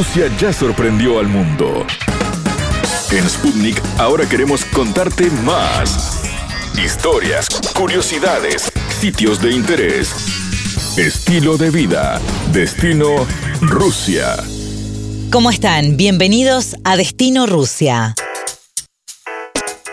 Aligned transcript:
Rusia 0.00 0.34
ya 0.38 0.50
sorprendió 0.50 1.18
al 1.18 1.28
mundo. 1.28 1.86
En 3.10 3.28
Sputnik 3.28 3.78
ahora 3.98 4.26
queremos 4.26 4.64
contarte 4.64 5.28
más. 5.44 6.22
Historias, 6.82 7.48
curiosidades, 7.76 8.72
sitios 8.98 9.42
de 9.42 9.50
interés, 9.50 10.10
estilo 10.96 11.58
de 11.58 11.68
vida, 11.68 12.18
destino 12.50 13.26
Rusia. 13.60 14.36
¿Cómo 15.30 15.50
están? 15.50 15.98
Bienvenidos 15.98 16.76
a 16.82 16.96
Destino 16.96 17.44
Rusia. 17.46 18.14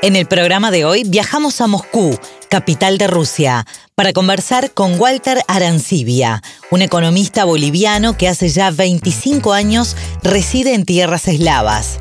En 0.02 0.16
el 0.16 0.26
programa 0.26 0.72
de 0.72 0.86
hoy 0.86 1.04
viajamos 1.04 1.60
a 1.60 1.68
Moscú, 1.68 2.18
capital 2.50 2.98
de 2.98 3.08
Rusia, 3.08 3.66
para 3.98 4.14
conversar 4.14 4.76
con 4.76 5.00
Walter 5.00 5.42
Arancibia, 5.48 6.44
un 6.70 6.84
economista 6.84 7.46
boliviano 7.46 8.16
que 8.16 8.28
hace 8.28 8.48
ya 8.48 8.70
25 8.70 9.54
años 9.54 9.96
reside 10.22 10.76
en 10.76 10.86
tierras 10.86 11.28
eslavas. 11.28 11.98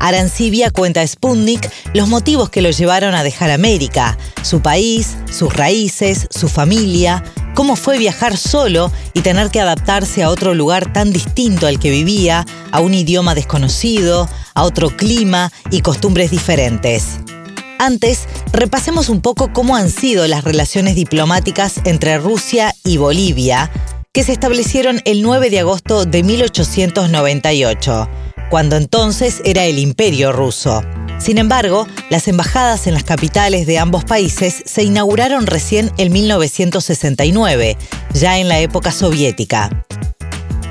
Arancibia 0.00 0.70
cuenta 0.70 1.00
a 1.00 1.06
Sputnik 1.06 1.70
los 1.94 2.08
motivos 2.08 2.50
que 2.50 2.60
lo 2.60 2.68
llevaron 2.70 3.14
a 3.14 3.22
dejar 3.22 3.50
América, 3.50 4.18
su 4.42 4.60
país, 4.60 5.16
sus 5.32 5.50
raíces, 5.54 6.28
su 6.28 6.50
familia, 6.50 7.24
cómo 7.54 7.74
fue 7.74 7.96
viajar 7.96 8.36
solo 8.36 8.92
y 9.14 9.22
tener 9.22 9.48
que 9.48 9.62
adaptarse 9.62 10.22
a 10.22 10.28
otro 10.28 10.52
lugar 10.52 10.92
tan 10.92 11.10
distinto 11.10 11.66
al 11.66 11.78
que 11.78 11.90
vivía, 11.90 12.44
a 12.70 12.80
un 12.80 12.92
idioma 12.92 13.34
desconocido, 13.34 14.28
a 14.52 14.62
otro 14.62 14.94
clima 14.94 15.50
y 15.70 15.80
costumbres 15.80 16.30
diferentes. 16.30 17.16
Antes, 17.80 18.28
repasemos 18.52 19.08
un 19.08 19.22
poco 19.22 19.54
cómo 19.54 19.74
han 19.74 19.88
sido 19.88 20.26
las 20.26 20.44
relaciones 20.44 20.96
diplomáticas 20.96 21.80
entre 21.84 22.18
Rusia 22.18 22.74
y 22.84 22.98
Bolivia, 22.98 23.70
que 24.12 24.22
se 24.22 24.32
establecieron 24.32 25.00
el 25.06 25.22
9 25.22 25.48
de 25.48 25.60
agosto 25.60 26.04
de 26.04 26.22
1898 26.22 28.06
cuando 28.50 28.76
entonces 28.76 29.40
era 29.46 29.64
el 29.64 29.78
imperio 29.78 30.30
ruso. 30.30 30.82
Sin 31.18 31.38
embargo, 31.38 31.86
las 32.10 32.28
embajadas 32.28 32.86
en 32.86 32.92
las 32.92 33.04
capitales 33.04 33.66
de 33.66 33.78
ambos 33.78 34.04
países 34.04 34.62
se 34.66 34.82
inauguraron 34.82 35.46
recién 35.46 35.90
en 35.96 36.12
1969, 36.12 37.78
ya 38.12 38.38
en 38.38 38.48
la 38.48 38.58
época 38.58 38.92
soviética. 38.92 39.86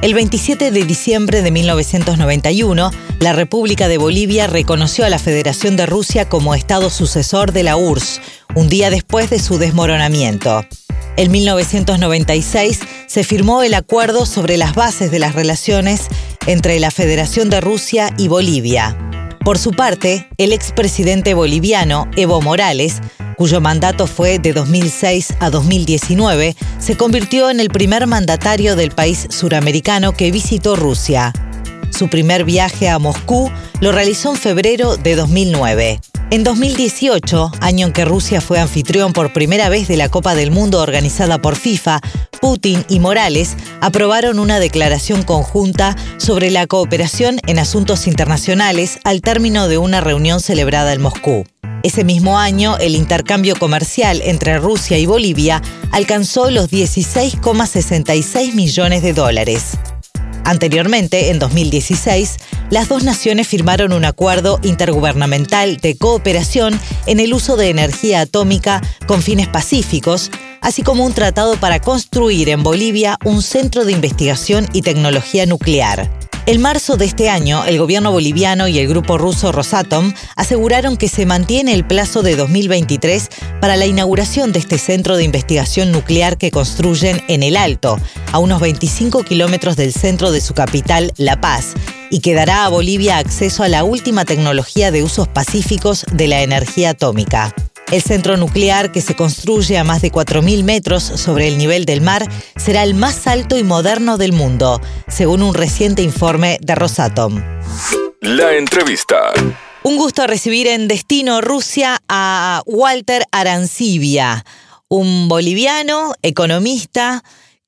El 0.01 0.13
27 0.13 0.71
de 0.71 0.85
diciembre 0.85 1.41
de 1.41 1.51
1991, 1.51 2.91
la 3.19 3.33
República 3.33 3.89
de 3.89 3.97
Bolivia 3.97 4.47
reconoció 4.47 5.03
a 5.03 5.09
la 5.09 5.19
Federación 5.19 5.75
de 5.75 5.85
Rusia 5.85 6.29
como 6.29 6.55
Estado 6.55 6.89
sucesor 6.89 7.51
de 7.51 7.63
la 7.63 7.75
URSS, 7.75 8.21
un 8.55 8.69
día 8.69 8.91
después 8.91 9.29
de 9.29 9.39
su 9.39 9.57
desmoronamiento. 9.57 10.63
En 11.17 11.31
1996 11.31 12.79
se 13.07 13.23
firmó 13.25 13.61
el 13.61 13.73
acuerdo 13.73 14.25
sobre 14.25 14.55
las 14.55 14.73
bases 14.73 15.11
de 15.11 15.19
las 15.19 15.35
relaciones 15.35 16.07
entre 16.47 16.79
la 16.79 16.91
Federación 16.91 17.49
de 17.49 17.59
Rusia 17.59 18.09
y 18.17 18.29
Bolivia. 18.29 19.18
Por 19.43 19.57
su 19.57 19.71
parte, 19.71 20.27
el 20.37 20.51
expresidente 20.51 21.33
boliviano 21.33 22.09
Evo 22.15 22.41
Morales, 22.41 23.01
cuyo 23.37 23.61
mandato 23.61 24.05
fue 24.05 24.37
de 24.37 24.51
2006 24.51 25.35
a 25.39 25.49
2019, 25.49 26.55
se 26.77 26.97
convirtió 26.97 27.49
en 27.49 27.59
el 27.59 27.69
primer 27.69 28.05
mandatario 28.05 28.75
del 28.75 28.91
país 28.91 29.27
suramericano 29.29 30.11
que 30.11 30.31
visitó 30.31 30.75
Rusia. 30.75 31.33
Su 31.99 32.07
primer 32.07 32.45
viaje 32.45 32.87
a 32.87 32.97
Moscú 32.97 33.51
lo 33.81 33.91
realizó 33.91 34.29
en 34.29 34.37
febrero 34.37 34.95
de 34.95 35.17
2009. 35.17 35.99
En 36.31 36.45
2018, 36.45 37.51
año 37.59 37.87
en 37.87 37.91
que 37.91 38.05
Rusia 38.05 38.39
fue 38.39 38.57
anfitrión 38.57 39.11
por 39.11 39.33
primera 39.33 39.67
vez 39.67 39.89
de 39.89 39.97
la 39.97 40.07
Copa 40.07 40.33
del 40.33 40.49
Mundo 40.49 40.79
organizada 40.79 41.41
por 41.41 41.57
FIFA, 41.57 41.99
Putin 42.39 42.85
y 42.87 43.01
Morales 43.01 43.57
aprobaron 43.81 44.39
una 44.39 44.61
declaración 44.61 45.23
conjunta 45.23 45.97
sobre 46.15 46.51
la 46.51 46.67
cooperación 46.67 47.41
en 47.47 47.59
asuntos 47.59 48.07
internacionales 48.07 48.99
al 49.03 49.19
término 49.19 49.67
de 49.67 49.77
una 49.77 49.99
reunión 49.99 50.39
celebrada 50.39 50.93
en 50.93 51.01
Moscú. 51.01 51.43
Ese 51.83 52.05
mismo 52.05 52.39
año, 52.39 52.77
el 52.77 52.95
intercambio 52.95 53.57
comercial 53.57 54.21
entre 54.23 54.57
Rusia 54.57 54.97
y 54.97 55.05
Bolivia 55.05 55.61
alcanzó 55.91 56.49
los 56.49 56.71
16,66 56.71 58.53
millones 58.53 59.01
de 59.01 59.11
dólares. 59.11 59.77
Anteriormente, 60.45 61.29
en 61.29 61.39
2016, 61.39 62.37
las 62.69 62.87
dos 62.87 63.03
naciones 63.03 63.47
firmaron 63.47 63.93
un 63.93 64.05
acuerdo 64.05 64.59
intergubernamental 64.63 65.77
de 65.77 65.97
cooperación 65.97 66.79
en 67.05 67.19
el 67.19 67.33
uso 67.33 67.57
de 67.57 67.69
energía 67.69 68.21
atómica 68.21 68.81
con 69.07 69.21
fines 69.21 69.47
pacíficos, 69.47 70.31
así 70.61 70.83
como 70.83 71.05
un 71.05 71.13
tratado 71.13 71.57
para 71.57 71.79
construir 71.79 72.49
en 72.49 72.63
Bolivia 72.63 73.17
un 73.25 73.41
centro 73.41 73.85
de 73.85 73.93
investigación 73.93 74.67
y 74.73 74.81
tecnología 74.81 75.45
nuclear. 75.45 76.28
En 76.49 76.61
marzo 76.61 76.97
de 76.97 77.05
este 77.05 77.29
año, 77.29 77.63
el 77.63 77.77
gobierno 77.77 78.11
boliviano 78.11 78.67
y 78.67 78.79
el 78.79 78.87
grupo 78.87 79.19
ruso 79.19 79.51
Rosatom 79.51 80.15
aseguraron 80.35 80.97
que 80.97 81.07
se 81.07 81.27
mantiene 81.27 81.75
el 81.75 81.85
plazo 81.85 82.23
de 82.23 82.35
2023 82.35 83.29
para 83.61 83.75
la 83.75 83.85
inauguración 83.85 84.51
de 84.51 84.57
este 84.57 84.79
centro 84.79 85.15
de 85.15 85.23
investigación 85.25 85.91
nuclear 85.91 86.39
que 86.39 86.49
construyen 86.49 87.21
en 87.27 87.43
El 87.43 87.55
Alto, 87.55 87.99
a 88.31 88.39
unos 88.39 88.61
25 88.61 89.25
kilómetros 89.25 89.75
del 89.75 89.93
centro 89.93 90.31
de 90.31 90.41
su 90.41 90.55
capital, 90.55 91.13
La 91.17 91.39
Paz, 91.39 91.75
y 92.09 92.19
que 92.19 92.33
dará 92.33 92.65
a 92.65 92.69
Bolivia 92.69 93.19
acceso 93.19 93.61
a 93.61 93.67
la 93.67 93.83
última 93.83 94.25
tecnología 94.25 94.89
de 94.89 95.03
usos 95.03 95.27
pacíficos 95.27 96.03
de 96.11 96.29
la 96.29 96.41
energía 96.41 96.89
atómica. 96.89 97.53
El 97.91 98.03
centro 98.03 98.37
nuclear, 98.37 98.91
que 98.91 99.01
se 99.01 99.15
construye 99.15 99.77
a 99.79 99.83
más 99.83 100.03
de 100.03 100.11
4.000 100.11 100.63
metros 100.63 101.01
sobre 101.03 101.47
el 101.47 101.57
nivel 101.57 101.85
del 101.85 102.01
mar, 102.01 102.23
será 102.55 102.83
el 102.83 102.93
más 102.93 103.25
alto 103.25 103.57
y 103.57 103.63
moderno 103.63 104.17
del 104.17 104.31
mundo, 104.31 104.79
según 105.07 105.41
un 105.41 105.55
reciente 105.55 106.03
informe 106.03 106.59
de 106.61 106.75
Rosatom. 106.75 107.41
La 108.21 108.53
entrevista. 108.53 109.31
Un 109.81 109.97
gusto 109.97 110.27
recibir 110.27 110.67
en 110.67 110.87
Destino 110.87 111.41
Rusia 111.41 111.97
a 112.07 112.61
Walter 112.67 113.23
Arancibia, 113.31 114.45
un 114.87 115.27
boliviano, 115.27 116.13
economista, 116.21 117.23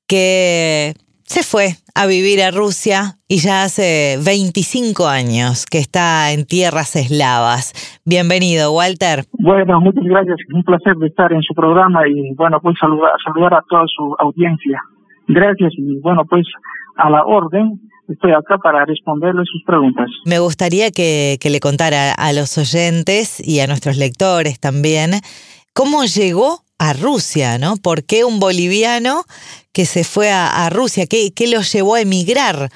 que 0.06 0.94
se 1.31 1.44
fue 1.44 1.80
a 1.96 2.08
vivir 2.08 2.42
a 2.44 2.52
Rusia 2.52 3.16
y 3.30 3.38
ya 3.38 3.64
hace 3.64 4.19
25 4.22 5.08
años 5.08 5.66
que 5.66 5.78
está 5.78 6.34
en 6.34 6.44
tierras 6.46 6.97
eslavas. 6.97 7.72
Bienvenido, 8.03 8.74
Walter. 8.74 9.24
Bueno, 9.40 9.80
muchas 9.80 10.03
gracias. 10.03 10.36
Un 10.53 10.64
placer 10.64 10.94
de 10.97 11.08
estar 11.08 11.31
en 11.31 11.41
su 11.41 11.53
programa 11.53 12.02
y 12.06 12.36
bueno, 12.36 12.59
pues 12.62 12.75
saludar, 12.78 13.14
saludar 13.24 13.53
a 13.53 13.64
toda 13.70 13.84
su 13.88 14.14
audiencia. 14.20 14.81
Gracias 15.30 15.72
y 15.78 16.02
bueno, 16.02 16.25
pues 16.30 16.46
a 16.97 17.09
la 17.09 17.24
orden. 17.24 17.80
Estoy 18.09 18.34
acá 18.34 18.58
para 18.58 18.84
responderle 18.84 19.44
sus 19.46 19.64
preguntas. 19.64 20.09
Me 20.25 20.40
gustaría 20.40 20.91
que, 20.91 21.38
que 21.40 21.50
le 21.50 21.62
contara 21.62 22.12
a 22.12 22.34
los 22.34 22.58
oyentes 22.58 23.40
y 23.40 23.62
a 23.62 23.68
nuestros 23.68 23.96
lectores 23.96 24.59
también 24.59 25.12
cómo 25.74 26.03
llegó 26.03 26.59
a 26.81 26.94
Rusia, 26.94 27.62
¿no? 27.62 27.78
¿Por 27.78 28.02
qué 28.09 28.25
un 28.25 28.40
boliviano 28.40 29.22
que 29.72 29.86
se 29.86 30.03
fue 30.03 30.34
a, 30.34 30.68
Rusia? 30.74 31.06
¿Qué, 31.06 31.30
¿Qué 31.30 31.46
lo 31.46 31.62
llevó 31.62 31.94
a 31.94 32.02
emigrar 32.02 32.74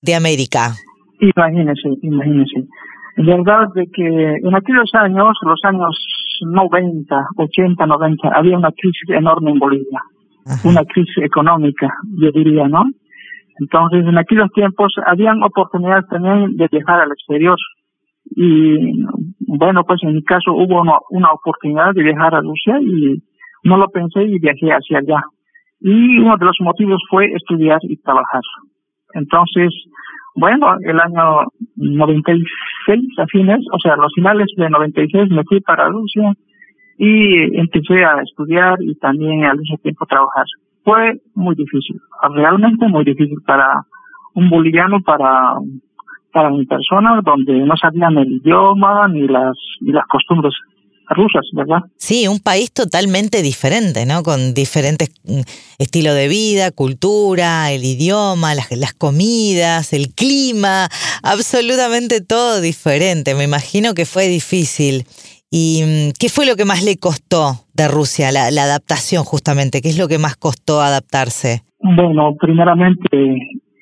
de 0.00 0.14
América? 0.14 0.72
Imagínese, 1.20 1.88
imagínese. 2.00 2.64
En 3.18 3.26
verdad 3.26 3.68
de 3.74 3.84
que 3.92 4.08
en 4.40 4.54
aquellos 4.56 4.90
años, 4.94 5.36
los 5.42 5.60
años 5.64 5.92
90, 6.40 7.14
80, 7.36 7.86
90, 7.86 8.28
había 8.34 8.56
una 8.56 8.72
crisis 8.72 9.10
enorme 9.10 9.50
en 9.50 9.58
Bolivia. 9.58 10.00
Una 10.64 10.82
crisis 10.84 11.18
económica, 11.22 11.92
yo 12.18 12.32
diría, 12.32 12.66
¿no? 12.66 12.82
Entonces, 13.60 14.04
en 14.06 14.18
aquellos 14.18 14.50
tiempos 14.52 14.94
habían 15.06 15.42
oportunidades 15.42 16.08
también 16.08 16.56
de 16.56 16.66
viajar 16.72 17.00
al 17.00 17.12
exterior. 17.12 17.58
Y 18.34 19.04
bueno, 19.46 19.84
pues 19.84 20.00
en 20.02 20.14
mi 20.14 20.24
caso 20.24 20.52
hubo 20.52 20.80
una, 20.80 20.94
una 21.10 21.30
oportunidad 21.30 21.92
de 21.94 22.02
viajar 22.02 22.34
a 22.34 22.40
Rusia 22.40 22.80
y 22.80 23.22
no 23.62 23.76
lo 23.76 23.88
pensé 23.88 24.24
y 24.24 24.38
viajé 24.38 24.70
hacia 24.70 24.98
allá. 24.98 25.22
Y 25.80 26.18
uno 26.18 26.36
de 26.36 26.46
los 26.46 26.56
motivos 26.60 27.02
fue 27.10 27.26
estudiar 27.32 27.78
y 27.82 27.96
trabajar. 27.96 28.42
Entonces, 29.14 29.72
bueno, 30.34 30.76
el 30.80 30.98
año 30.98 31.46
96 31.76 33.18
a 33.18 33.26
fines, 33.26 33.60
o 33.72 33.78
sea, 33.78 33.96
los 33.96 34.12
finales 34.14 34.46
de 34.56 34.70
96 34.70 35.30
me 35.30 35.44
fui 35.44 35.60
para 35.60 35.88
Rusia 35.88 36.32
y 36.98 37.58
empecé 37.58 38.04
a 38.04 38.22
estudiar 38.22 38.76
y 38.80 38.94
también 38.96 39.44
al 39.44 39.58
mismo 39.58 39.76
tiempo 39.78 40.06
trabajar. 40.06 40.44
Fue 40.84 41.20
muy 41.34 41.54
difícil, 41.54 42.00
realmente 42.34 42.88
muy 42.88 43.04
difícil 43.04 43.38
para 43.46 43.82
un 44.34 44.48
boliviano, 44.48 45.00
para 45.02 45.56
para 46.32 46.48
mi 46.48 46.64
persona, 46.64 47.20
donde 47.22 47.58
no 47.58 47.76
sabían 47.76 48.16
el 48.16 48.32
idioma 48.32 49.06
ni 49.08 49.28
las 49.28 49.54
ni 49.80 49.92
las 49.92 50.06
costumbres 50.06 50.54
rusas, 51.08 51.44
¿verdad? 51.54 51.80
Sí, 51.96 52.28
un 52.28 52.40
país 52.40 52.72
totalmente 52.72 53.42
diferente, 53.42 54.06
¿no? 54.06 54.22
Con 54.22 54.54
diferentes 54.54 55.10
mm, 55.24 55.40
estilos 55.78 56.14
de 56.14 56.28
vida, 56.28 56.70
cultura, 56.70 57.70
el 57.72 57.84
idioma, 57.84 58.54
las, 58.54 58.70
las 58.76 58.92
comidas, 58.94 59.92
el 59.92 60.14
clima, 60.14 60.88
absolutamente 61.22 62.20
todo 62.20 62.60
diferente. 62.60 63.34
Me 63.34 63.44
imagino 63.44 63.94
que 63.94 64.06
fue 64.06 64.28
difícil. 64.28 65.04
¿Y 65.50 65.82
mm, 65.84 66.12
qué 66.18 66.28
fue 66.28 66.46
lo 66.46 66.56
que 66.56 66.64
más 66.64 66.82
le 66.82 66.96
costó 66.96 67.66
de 67.74 67.88
Rusia, 67.88 68.32
la, 68.32 68.50
la 68.50 68.64
adaptación 68.64 69.24
justamente? 69.24 69.82
¿Qué 69.82 69.88
es 69.88 69.98
lo 69.98 70.08
que 70.08 70.18
más 70.18 70.36
costó 70.36 70.80
adaptarse? 70.80 71.62
Bueno, 71.80 72.36
primeramente, 72.40 73.36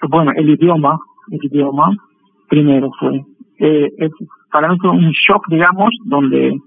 bueno, 0.09 0.33
el 0.35 0.49
idioma, 0.49 0.99
el 1.31 1.45
idioma, 1.45 1.91
primero 2.49 2.91
fue. 2.99 3.23
Eh, 3.59 4.11
para 4.51 4.69
mí 4.69 4.77
fue 4.81 4.91
un 4.91 5.11
shock, 5.13 5.47
digamos, 5.49 5.91
donde, 6.07 6.59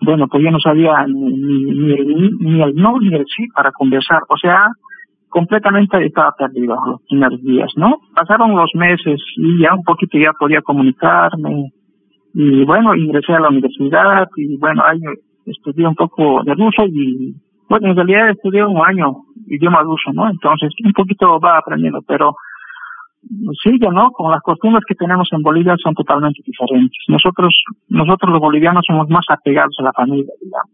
bueno, 0.00 0.28
pues 0.28 0.42
yo 0.42 0.50
no 0.50 0.58
sabía 0.60 1.04
ni, 1.06 1.32
ni, 1.32 1.94
ni, 2.38 2.62
el 2.62 2.74
no 2.74 2.98
ni 3.00 3.14
el 3.14 3.24
sí 3.26 3.46
para 3.54 3.70
conversar. 3.72 4.22
O 4.28 4.36
sea, 4.36 4.68
completamente 5.28 6.04
estaba 6.04 6.32
perdido 6.36 6.76
los 6.86 7.02
primeros 7.08 7.42
días, 7.42 7.72
¿no? 7.76 7.98
Pasaron 8.14 8.56
los 8.56 8.70
meses 8.74 9.20
y 9.36 9.62
ya 9.62 9.74
un 9.74 9.84
poquito 9.84 10.18
ya 10.18 10.32
podía 10.32 10.62
comunicarme. 10.62 11.72
Y 12.32 12.64
bueno, 12.64 12.94
ingresé 12.94 13.32
a 13.34 13.40
la 13.40 13.48
universidad 13.48 14.28
y 14.36 14.56
bueno, 14.56 14.82
ahí 14.86 15.00
estudié 15.46 15.86
un 15.86 15.96
poco 15.96 16.42
de 16.44 16.54
ruso 16.54 16.84
y 16.86 17.34
bueno, 17.68 17.90
en 17.90 17.96
realidad 17.96 18.30
estudié 18.30 18.64
un 18.64 18.84
año 18.84 19.22
idioma 19.46 19.82
ruso, 19.82 20.12
¿no? 20.12 20.28
Entonces, 20.28 20.72
un 20.84 20.92
poquito 20.92 21.38
va 21.38 21.58
aprendiendo, 21.58 22.00
pero 22.06 22.34
sigue, 23.62 23.88
¿no? 23.90 24.10
Con 24.12 24.30
las 24.30 24.40
costumbres 24.42 24.84
que 24.86 24.94
tenemos 24.94 25.28
en 25.32 25.42
Bolivia 25.42 25.76
son 25.82 25.94
totalmente 25.94 26.40
diferentes. 26.44 26.98
Nosotros, 27.08 27.54
nosotros 27.88 28.32
los 28.32 28.40
bolivianos 28.40 28.84
somos 28.86 29.08
más 29.08 29.24
apegados 29.28 29.76
a 29.80 29.84
la 29.84 29.92
familia, 29.92 30.32
digamos. 30.40 30.70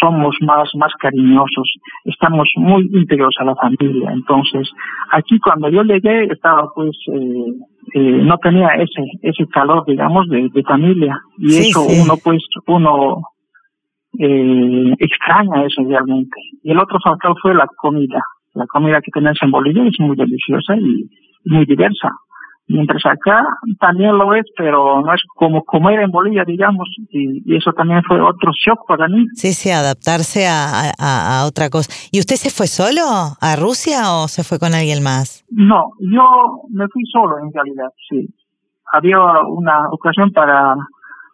Somos 0.00 0.36
más, 0.40 0.68
más 0.74 0.92
cariñosos, 0.98 1.72
estamos 2.04 2.48
muy 2.56 2.88
íntegros 2.92 3.34
a 3.38 3.44
la 3.44 3.54
familia. 3.54 4.10
Entonces, 4.12 4.68
aquí 5.12 5.38
cuando 5.38 5.68
yo 5.68 5.82
llegué 5.84 6.24
estaba 6.24 6.68
pues, 6.74 6.96
eh, 7.14 7.52
eh, 7.94 8.20
no 8.22 8.36
tenía 8.38 8.68
ese, 8.74 9.04
ese 9.22 9.46
calor, 9.46 9.84
digamos, 9.86 10.28
de, 10.28 10.48
de 10.52 10.62
familia. 10.64 11.16
Y 11.38 11.58
eso 11.58 11.82
uno 11.82 12.14
pues, 12.22 12.42
uno 12.66 13.22
eh, 14.18 14.92
extraña 14.98 15.64
eso 15.64 15.82
realmente. 15.84 16.36
Y 16.62 16.72
el 16.72 16.78
otro 16.78 16.98
factor 17.02 17.34
fue 17.40 17.54
la 17.54 17.68
comida. 17.78 18.20
La 18.54 18.66
comida 18.66 19.00
que 19.00 19.12
tenemos 19.12 19.38
en 19.40 19.50
Bolivia 19.50 19.84
es 19.84 20.00
muy 20.00 20.16
deliciosa 20.16 20.76
y 20.76 21.08
muy 21.46 21.64
diversa. 21.66 22.10
Mientras 22.68 23.06
acá 23.06 23.46
también 23.78 24.18
lo 24.18 24.34
es, 24.34 24.44
pero 24.56 25.00
no 25.00 25.14
es 25.14 25.22
como 25.36 25.62
comer 25.64 26.00
en 26.00 26.10
Bolivia, 26.10 26.42
digamos, 26.44 26.88
y, 27.10 27.54
eso 27.56 27.72
también 27.72 28.02
fue 28.02 28.20
otro 28.20 28.50
shock 28.52 28.80
para 28.88 29.06
mí. 29.06 29.24
Sí, 29.34 29.52
sí, 29.52 29.70
adaptarse 29.70 30.48
a, 30.48 30.90
a, 30.98 31.42
a, 31.42 31.46
otra 31.46 31.70
cosa. 31.70 31.88
¿Y 32.10 32.18
usted 32.18 32.34
se 32.34 32.50
fue 32.50 32.66
solo 32.66 33.02
a 33.40 33.56
Rusia 33.56 34.10
o 34.14 34.26
se 34.26 34.42
fue 34.42 34.58
con 34.58 34.74
alguien 34.74 35.00
más? 35.04 35.44
No, 35.50 35.92
yo 36.00 36.24
me 36.70 36.88
fui 36.88 37.04
solo 37.06 37.38
en 37.38 37.52
realidad, 37.52 37.90
sí. 38.10 38.26
Había 38.92 39.18
una 39.46 39.88
ocasión 39.92 40.32
para 40.32 40.74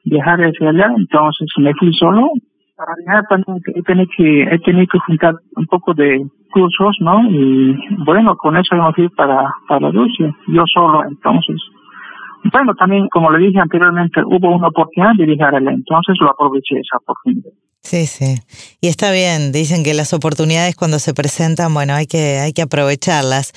viajar 0.05 0.39
hacia 0.41 0.69
allá, 0.69 0.93
entonces 0.97 1.49
me 1.57 1.73
fui 1.75 1.95
solo 1.95 2.29
para 2.77 2.95
viajar 2.99 3.25
también 3.29 3.61
he 3.75 3.83
tenido 3.83 4.09
que, 4.17 4.43
he 4.43 4.59
tenido 4.61 4.87
que 4.91 4.99
juntar 5.07 5.35
un 5.57 5.67
poco 5.67 5.95
de 5.95 6.21
cursos, 6.51 6.97
¿no? 7.01 7.23
Y 7.31 7.77
bueno, 8.05 8.37
con 8.37 8.57
eso 8.57 8.75
hemos 8.75 8.97
ido 8.99 9.11
para, 9.11 9.53
para 9.69 9.91
Rusia, 9.91 10.35
yo 10.49 10.63
solo, 10.73 11.05
entonces. 11.05 11.57
Bueno, 12.53 12.75
también, 12.75 13.09
como 13.09 13.31
le 13.31 13.47
dije 13.47 13.61
anteriormente, 13.61 14.21
hubo 14.25 14.57
una 14.57 14.69
oportunidad 14.69 15.13
de 15.17 15.27
viajar 15.27 15.55
allá, 15.55 15.71
entonces 15.71 16.17
lo 16.21 16.31
aproveché 16.31 16.81
esa 16.81 16.99
oportunidad. 16.99 17.53
Sí, 17.83 18.07
sí. 18.07 18.35
Y 18.81 18.89
está 18.89 19.13
bien, 19.13 19.53
dicen 19.53 19.85
que 19.85 19.95
las 19.95 20.13
oportunidades 20.13 20.77
cuando 20.77 20.99
se 20.99 21.15
presentan, 21.15 21.75
bueno, 21.75 21.95
hay 21.95 22.07
que, 22.07 22.39
hay 22.39 22.53
que 22.53 22.63
aprovecharlas. 22.63 23.53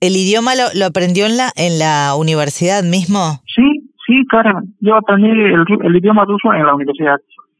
¿El 0.00 0.16
idioma 0.16 0.54
lo, 0.54 0.64
lo 0.74 0.86
aprendió 0.86 1.26
en 1.26 1.36
la, 1.36 1.50
en 1.56 1.78
la 1.78 2.14
universidad 2.16 2.82
mismo? 2.84 3.42
Sí, 3.46 3.90
sí, 4.06 4.24
claro. 4.28 4.60
Yo 4.80 4.94
aprendí 4.96 5.28
el, 5.28 5.64
el 5.82 5.96
idioma 5.96 6.24
ruso 6.24 6.52
en 6.54 6.66
la 6.66 6.74
universidad 6.74 7.18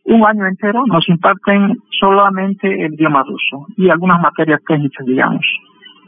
un 0.09 0.25
año 0.25 0.47
entero 0.47 0.85
nos 0.87 1.09
imparten 1.09 1.77
solamente 2.01 2.67
el 2.67 2.95
idioma 2.95 3.23
ruso 3.23 3.67
y 3.77 3.91
algunas 3.91 4.21
materias 4.21 4.61
técnicas, 4.67 5.07
digamos. 5.07 5.45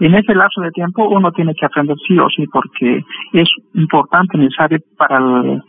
En 0.01 0.15
ese 0.15 0.35
lapso 0.35 0.63
de 0.63 0.71
tiempo 0.71 1.07
uno 1.09 1.31
tiene 1.33 1.55
que 1.55 1.67
aprender 1.67 1.97
sí 2.09 2.19
o 2.19 2.29
sí 2.31 2.47
porque 2.51 3.05
es 3.35 3.49
importante, 3.75 4.39
necesario 4.39 4.79
para 4.97 5.19
el, 5.19 5.63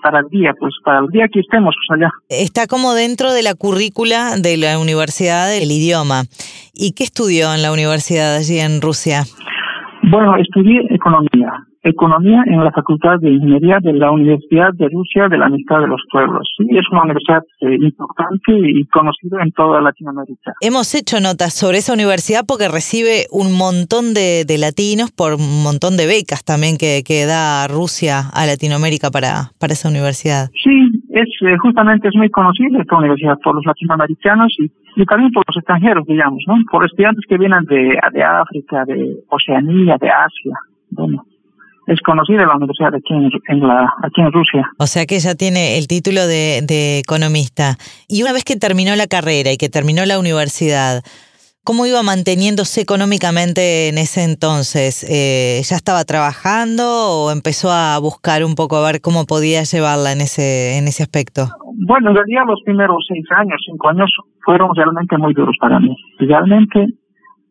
para 0.00 0.20
el 0.20 0.28
día, 0.28 0.54
pues 0.58 0.74
para 0.84 1.00
el 1.00 1.08
día 1.08 1.26
que 1.26 1.40
estemos 1.40 1.74
pues, 1.74 1.98
allá. 1.98 2.10
Está 2.28 2.68
como 2.68 2.94
dentro 2.94 3.32
de 3.32 3.42
la 3.42 3.54
currícula 3.54 4.36
de 4.40 4.56
la 4.56 4.78
universidad 4.78 5.48
del 5.48 5.72
idioma. 5.72 6.22
¿Y 6.72 6.92
qué 6.94 7.02
estudió 7.02 7.52
en 7.52 7.62
la 7.62 7.72
universidad 7.72 8.36
allí 8.36 8.60
en 8.60 8.80
Rusia? 8.80 9.22
Bueno, 10.04 10.36
estudié 10.36 10.82
economía 10.90 11.66
Economía 11.84 12.42
en 12.46 12.64
la 12.64 12.72
Facultad 12.72 13.20
de 13.20 13.30
Ingeniería 13.30 13.78
de 13.78 13.92
la 13.92 14.10
Universidad 14.10 14.72
de 14.72 14.88
Rusia 14.88 15.28
de 15.28 15.36
la 15.36 15.46
Amistad 15.46 15.80
de 15.80 15.86
los 15.86 16.02
Pueblos. 16.10 16.48
Sí, 16.56 16.66
es 16.70 16.86
una 16.90 17.02
universidad 17.02 17.42
eh, 17.60 17.76
importante 17.78 18.52
y 18.56 18.86
conocida 18.86 19.42
en 19.42 19.52
toda 19.52 19.82
Latinoamérica. 19.82 20.54
Hemos 20.62 20.94
hecho 20.94 21.20
notas 21.20 21.52
sobre 21.52 21.78
esa 21.78 21.92
universidad 21.92 22.46
porque 22.48 22.68
recibe 22.68 23.26
un 23.30 23.52
montón 23.52 24.14
de, 24.14 24.46
latinos 24.58 25.12
por 25.12 25.34
un 25.34 25.62
montón 25.62 25.98
de 25.98 26.06
becas 26.06 26.42
también 26.42 26.78
que, 26.78 27.02
que, 27.04 27.26
da 27.26 27.68
Rusia 27.68 28.32
a 28.32 28.46
Latinoamérica 28.46 29.10
para, 29.10 29.52
para 29.60 29.74
esa 29.74 29.90
universidad. 29.90 30.48
Sí, 30.64 30.88
es 31.10 31.28
eh, 31.42 31.58
justamente 31.60 32.08
es 32.08 32.16
muy 32.16 32.30
conocida 32.30 32.80
esta 32.80 32.96
universidad 32.96 33.36
por 33.44 33.56
los 33.56 33.66
latinoamericanos 33.66 34.56
y, 34.58 34.72
y 34.96 35.04
también 35.04 35.30
por 35.32 35.44
los 35.46 35.56
extranjeros, 35.58 36.06
digamos, 36.06 36.42
¿no? 36.46 36.54
Por 36.70 36.86
estudiantes 36.86 37.24
que 37.28 37.36
vienen 37.36 37.64
de, 37.64 37.98
de 38.14 38.22
África, 38.22 38.84
de 38.86 39.16
Oceanía, 39.28 39.98
de 40.00 40.08
Asia. 40.08 40.56
Bueno 40.88 41.26
es 41.86 42.00
conocida 42.00 42.46
la 42.46 42.56
universidad 42.56 42.94
aquí 42.94 43.14
en, 43.48 43.60
la, 43.60 43.92
aquí 44.02 44.20
en 44.20 44.32
Rusia. 44.32 44.70
O 44.78 44.86
sea 44.86 45.06
que 45.06 45.16
ella 45.16 45.34
tiene 45.34 45.78
el 45.78 45.86
título 45.86 46.26
de, 46.26 46.62
de 46.62 46.98
economista. 46.98 47.76
Y 48.08 48.22
una 48.22 48.32
vez 48.32 48.44
que 48.44 48.56
terminó 48.56 48.94
la 48.96 49.06
carrera 49.06 49.52
y 49.52 49.56
que 49.56 49.68
terminó 49.68 50.04
la 50.04 50.18
universidad, 50.18 51.02
¿Cómo 51.66 51.86
iba 51.86 52.02
manteniéndose 52.02 52.82
económicamente 52.82 53.88
en 53.88 53.96
ese 53.96 54.22
entonces? 54.22 55.00
Eh, 55.08 55.64
¿Ya 55.64 55.76
estaba 55.76 56.04
trabajando 56.04 56.84
o 56.84 57.32
empezó 57.32 57.72
a 57.72 57.98
buscar 57.98 58.44
un 58.44 58.54
poco 58.54 58.76
a 58.76 58.84
ver 58.84 59.00
cómo 59.00 59.24
podía 59.24 59.62
llevarla 59.62 60.12
en 60.12 60.20
ese, 60.20 60.76
en 60.76 60.84
ese 60.88 61.02
aspecto? 61.02 61.48
Bueno, 61.88 62.10
en 62.10 62.16
realidad 62.16 62.44
los 62.46 62.60
primeros 62.66 63.02
seis 63.08 63.24
años, 63.34 63.56
cinco 63.64 63.88
años 63.88 64.12
fueron 64.44 64.74
realmente 64.76 65.16
muy 65.16 65.32
duros 65.32 65.56
para 65.58 65.80
mí. 65.80 65.96
Realmente 66.18 67.00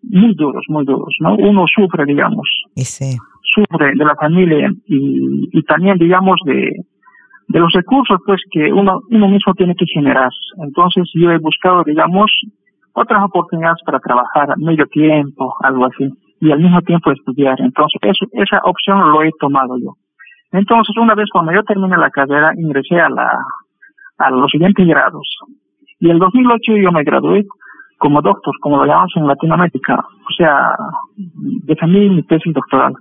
muy 0.04 0.36
duros, 0.36 0.64
muy 0.68 0.86
duros, 0.86 1.16
¿no? 1.20 1.36
Uno 1.36 1.66
sufre, 1.68 2.06
digamos. 2.06 2.48
Sí 2.76 3.18
sufre 3.54 3.94
de 3.96 4.06
la 4.06 4.16
familia 4.16 4.72
y, 4.88 5.50
y 5.52 5.64
también, 5.64 5.98
digamos, 5.98 6.40
de, 6.46 6.72
de 7.48 7.60
los 7.60 7.72
recursos 7.74 8.20
pues 8.26 8.42
que 8.52 8.72
uno, 8.72 9.02
uno 9.10 9.28
mismo 9.28 9.54
tiene 9.54 9.76
que 9.76 9.86
generar. 9.86 10.30
Entonces 10.58 11.10
yo 11.14 11.32
he 11.32 11.38
buscado, 11.38 11.84
digamos, 11.84 12.32
otras 12.94 13.24
oportunidades 13.24 13.80
para 13.86 14.00
trabajar 14.00 14.58
medio 14.58 14.86
tiempo, 14.88 15.56
algo 15.62 15.86
así, 15.86 16.10
y 16.40 16.52
al 16.52 16.60
mismo 16.60 16.82
tiempo 16.82 17.12
estudiar. 17.12 17.60
Entonces 17.60 18.00
eso, 18.02 18.26
esa 18.34 18.60
opción 18.64 19.12
lo 19.12 19.24
he 19.24 19.32
tomado 19.40 19.78
yo. 19.78 19.96
Entonces 20.52 20.96
una 20.98 21.16
vez 21.16 21.28
cuando 21.32 21.52
yo 21.52 21.64
terminé 21.64 21.98
la 21.98 22.12
carrera 22.12 22.52
ingresé 22.58 23.00
a 23.00 23.10
la 23.10 23.30
a 24.20 24.30
los 24.30 24.52
siguientes 24.52 24.86
grados 24.86 25.28
y 26.00 26.12
en 26.12 26.20
2008 26.20 26.78
yo 26.78 26.92
me 26.92 27.04
gradué 27.04 27.44
como 27.98 28.22
doctor, 28.22 28.54
como 28.62 28.78
lo 28.78 28.86
llamamos 28.86 29.12
en 29.16 29.28
Latinoamérica, 29.28 29.96
o 29.96 30.34
sea, 30.38 30.76
defendí 31.66 32.10
mi 32.10 32.24
tesis 32.24 32.54
doctoral 32.54 32.94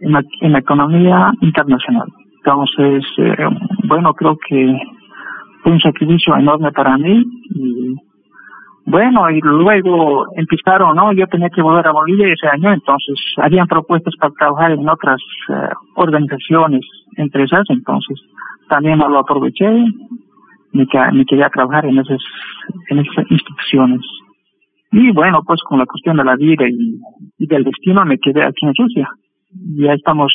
en 0.00 0.12
la, 0.12 0.22
en 0.40 0.52
la 0.52 0.58
economía 0.58 1.32
internacional. 1.40 2.08
Entonces, 2.36 3.04
eh, 3.18 3.36
bueno, 3.84 4.12
creo 4.14 4.36
que 4.48 4.76
fue 5.62 5.72
un 5.72 5.80
sacrificio 5.80 6.36
enorme 6.36 6.72
para 6.72 6.98
mí 6.98 7.24
y 7.54 7.94
bueno, 8.84 9.30
y 9.30 9.40
luego 9.40 10.26
empezaron, 10.34 10.96
¿no? 10.96 11.12
Yo 11.12 11.26
tenía 11.28 11.48
que 11.50 11.62
volver 11.62 11.86
a 11.86 11.92
Bolivia 11.92 12.26
ese 12.32 12.48
año, 12.48 12.72
entonces 12.72 13.16
habían 13.36 13.68
propuestas 13.68 14.14
para 14.16 14.34
trabajar 14.34 14.72
en 14.72 14.88
otras 14.88 15.20
eh, 15.48 15.68
organizaciones, 15.94 16.80
entre 17.16 17.44
esas, 17.44 17.64
entonces 17.68 18.20
también 18.68 18.98
lo 18.98 19.18
aproveché, 19.18 19.70
me, 20.72 20.86
me 21.12 21.24
quería 21.26 21.48
trabajar 21.50 21.86
en 21.86 21.98
esas, 21.98 22.20
en 22.88 22.98
esas 22.98 23.30
instituciones. 23.30 24.00
Y 24.92 25.10
bueno, 25.12 25.42
pues 25.46 25.60
con 25.66 25.78
la 25.78 25.86
cuestión 25.86 26.16
de 26.18 26.24
la 26.24 26.36
vida 26.36 26.68
y, 26.68 27.00
y 27.38 27.46
del 27.46 27.64
destino 27.64 28.04
me 28.04 28.18
quedé 28.18 28.44
aquí 28.44 28.66
en 28.66 28.74
Rusia 28.74 29.08
ya 29.52 29.92
estamos 29.94 30.32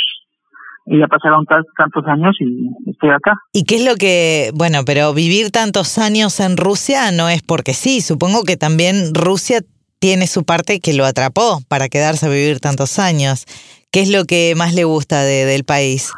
ya 0.90 1.06
pasaron 1.08 1.46
tantos 1.46 2.06
años 2.08 2.34
y 2.40 2.90
estoy 2.90 3.10
acá. 3.10 3.34
¿Y 3.52 3.66
qué 3.66 3.76
es 3.76 3.86
lo 3.86 3.96
que, 3.96 4.52
bueno, 4.56 4.80
pero 4.86 5.14
vivir 5.14 5.52
tantos 5.52 5.98
años 5.98 6.40
en 6.40 6.56
Rusia 6.56 7.12
no 7.12 7.28
es 7.28 7.44
porque 7.44 7.74
sí, 7.74 8.00
supongo 8.00 8.44
que 8.48 8.56
también 8.56 9.14
Rusia 9.14 9.60
tiene 10.00 10.28
su 10.28 10.46
parte 10.46 10.80
que 10.80 10.96
lo 10.96 11.04
atrapó 11.04 11.60
para 11.68 11.90
quedarse 11.90 12.28
a 12.28 12.30
vivir 12.30 12.62
tantos 12.62 13.00
años. 13.00 13.44
¿Qué 13.92 14.00
es 14.00 14.16
lo 14.16 14.24
que 14.24 14.54
más 14.56 14.76
le 14.76 14.86
gusta 14.86 15.24
de, 15.24 15.44
del 15.44 15.66
país? 15.66 16.14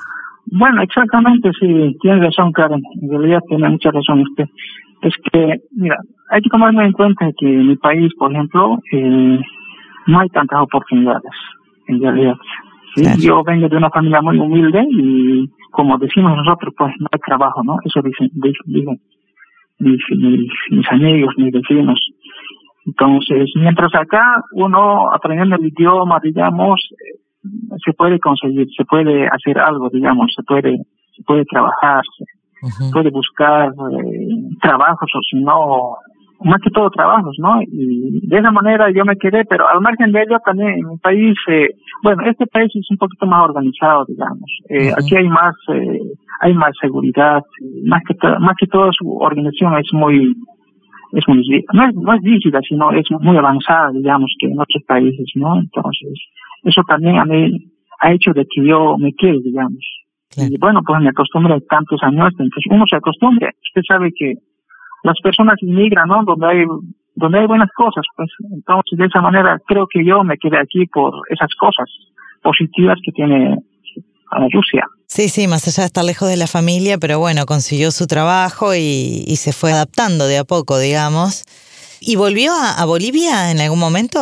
Bueno, 0.45 0.83
exactamente, 0.83 1.49
sí, 1.59 1.97
tiene 2.01 2.25
razón, 2.25 2.51
Karen. 2.51 2.81
En 3.01 3.09
realidad 3.09 3.39
tiene 3.47 3.69
mucha 3.69 3.89
razón 3.89 4.21
usted. 4.21 4.45
Es 5.01 5.13
que, 5.31 5.61
mira, 5.71 5.97
hay 6.29 6.41
que 6.41 6.49
tomarme 6.49 6.85
en 6.85 6.91
cuenta 6.91 7.29
que 7.37 7.47
en 7.47 7.67
mi 7.67 7.75
país, 7.77 8.11
por 8.17 8.31
ejemplo, 8.31 8.79
eh, 8.91 9.39
no 10.07 10.19
hay 10.19 10.29
tantas 10.29 10.61
oportunidades, 10.61 11.31
en 11.87 12.01
realidad. 12.01 12.35
Yo 13.19 13.43
vengo 13.43 13.69
de 13.69 13.77
una 13.77 13.89
familia 13.89 14.21
muy 14.21 14.37
humilde 14.37 14.85
y 14.89 15.49
como 15.71 15.97
decimos 15.97 16.35
nosotros, 16.35 16.73
pues 16.77 16.93
no 16.99 17.07
hay 17.11 17.19
trabajo, 17.19 17.63
¿no? 17.63 17.77
Eso 17.85 18.01
dicen, 18.01 18.29
dicen, 18.33 18.99
mis, 19.79 20.01
mis, 20.71 20.91
amigos, 20.91 21.33
mis 21.37 21.53
vecinos. 21.53 21.99
Entonces, 22.85 23.49
mientras 23.55 23.93
acá 23.95 24.41
uno 24.53 25.11
aprendiendo 25.13 25.55
el 25.55 25.67
idioma, 25.67 26.19
digamos, 26.21 26.81
se 27.85 27.93
puede 27.93 28.19
conseguir, 28.19 28.67
se 28.75 28.83
puede 28.85 29.27
hacer 29.27 29.59
algo, 29.59 29.89
digamos, 29.89 30.33
se 30.35 30.43
puede, 30.43 30.77
se 31.15 31.23
puede 31.23 31.45
puede 32.91 33.09
buscar 33.09 33.69
eh, 33.69 34.27
trabajos 34.61 35.09
o 35.15 35.19
si 35.29 35.37
no, 35.41 35.95
más 36.41 36.61
que 36.61 36.69
todo 36.69 36.89
trabajos, 36.89 37.35
¿no? 37.39 37.61
Y 37.61 38.27
de 38.27 38.37
esa 38.37 38.51
manera 38.51 38.89
yo 38.91 39.03
me 39.03 39.17
quedé, 39.17 39.43
pero 39.45 39.67
al 39.67 39.81
margen 39.81 40.11
de 40.11 40.21
ello 40.21 40.37
también 40.45 40.69
en 40.69 40.89
mi 40.89 40.97
país, 40.97 41.35
eh, 41.47 41.69
bueno, 42.03 42.23
este 42.25 42.47
país 42.47 42.71
es 42.73 42.87
un 42.89 42.97
poquito 42.97 43.25
más 43.25 43.49
organizado, 43.49 44.05
digamos. 44.07 44.49
Eh, 44.69 44.91
Aquí 44.97 45.15
hay 45.17 45.27
más, 45.27 45.55
eh, 45.73 45.99
hay 46.41 46.53
más 46.53 46.71
seguridad, 46.79 47.43
más 47.85 48.01
que 48.07 48.15
más 48.39 48.55
que 48.57 48.67
todo 48.67 48.89
su 48.93 49.17
organización 49.17 49.77
es 49.77 49.91
muy, 49.91 50.33
es 51.11 51.27
muy, 51.27 51.65
no 51.73 51.87
es, 51.87 51.95
no 51.95 52.13
es 52.13 52.21
rígida, 52.23 52.59
sino 52.67 52.91
es 52.91 53.05
muy 53.19 53.35
avanzada, 53.35 53.91
digamos, 53.91 54.33
que 54.39 54.47
en 54.47 54.59
otros 54.59 54.83
países, 54.87 55.27
¿no? 55.35 55.59
Entonces, 55.59 56.13
eso 56.63 56.81
también 56.87 57.17
a 57.17 57.25
mí 57.25 57.51
ha 57.99 58.13
hecho 58.13 58.31
de 58.31 58.45
que 58.45 58.65
yo 58.65 58.97
me 58.97 59.11
quede, 59.13 59.41
digamos. 59.43 59.83
Y 60.35 60.57
bueno, 60.57 60.81
pues 60.85 61.01
me 61.01 61.09
acostumbré 61.09 61.59
tantos 61.61 62.01
años, 62.03 62.29
entonces 62.31 62.63
uno 62.69 62.85
se 62.89 62.97
acostumbra. 62.97 63.51
Usted 63.69 63.81
sabe 63.87 64.11
que 64.15 64.35
las 65.03 65.19
personas 65.21 65.55
inmigran, 65.61 66.07
¿no? 66.07 66.23
Donde 66.23 66.47
hay 66.47 66.65
donde 67.15 67.39
hay 67.39 67.47
buenas 67.47 67.69
cosas, 67.75 68.05
pues 68.15 68.29
entonces 68.49 68.97
de 68.97 69.05
esa 69.05 69.19
manera 69.19 69.59
creo 69.67 69.87
que 69.91 70.05
yo 70.05 70.23
me 70.23 70.37
quedé 70.37 70.57
aquí 70.57 70.85
por 70.85 71.13
esas 71.29 71.49
cosas 71.59 71.89
positivas 72.41 72.97
que 73.03 73.11
tiene 73.11 73.57
Rusia. 74.53 74.85
Sí, 75.07 75.27
sí, 75.27 75.47
más 75.47 75.67
allá 75.67 75.83
de 75.83 75.87
estar 75.87 76.05
lejos 76.05 76.29
de 76.29 76.37
la 76.37 76.47
familia, 76.47 76.97
pero 76.97 77.19
bueno, 77.19 77.45
consiguió 77.45 77.91
su 77.91 78.05
trabajo 78.05 78.75
y, 78.75 79.23
y 79.25 79.35
se 79.37 79.51
fue 79.51 79.71
adaptando 79.71 80.27
de 80.27 80.37
a 80.37 80.43
poco, 80.43 80.77
digamos. 80.77 81.43
¿Y 81.99 82.15
volvió 82.15 82.51
a, 82.53 82.81
a, 82.81 82.85
Bolivia 82.85 83.51
en 83.51 83.59
algún 83.59 83.79
momento? 83.79 84.19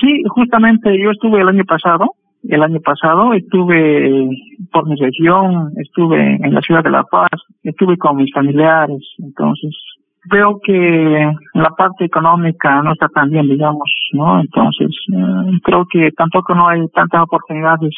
Sí, 0.00 0.22
justamente 0.28 0.90
yo 1.02 1.10
estuve 1.10 1.40
el 1.40 1.48
año 1.48 1.64
pasado, 1.64 2.14
el 2.48 2.62
año 2.62 2.80
pasado 2.80 3.32
estuve 3.34 4.28
por 4.72 4.88
mi 4.88 4.96
región, 4.96 5.72
estuve 5.76 6.36
en 6.36 6.54
la 6.54 6.60
ciudad 6.60 6.82
de 6.82 6.90
La 6.90 7.04
Paz, 7.04 7.28
estuve 7.62 7.96
con 7.98 8.16
mis 8.16 8.32
familiares, 8.32 9.02
entonces 9.18 9.76
veo 10.30 10.60
que 10.62 11.32
la 11.54 11.70
parte 11.70 12.04
económica 12.04 12.82
no 12.82 12.92
está 12.92 13.08
tan 13.08 13.30
bien, 13.30 13.48
digamos, 13.48 13.90
¿no? 14.12 14.40
Entonces, 14.40 14.88
eh, 15.12 15.58
creo 15.62 15.86
que 15.90 16.10
tampoco 16.12 16.54
no 16.54 16.68
hay 16.68 16.86
tantas 16.88 17.22
oportunidades, 17.22 17.94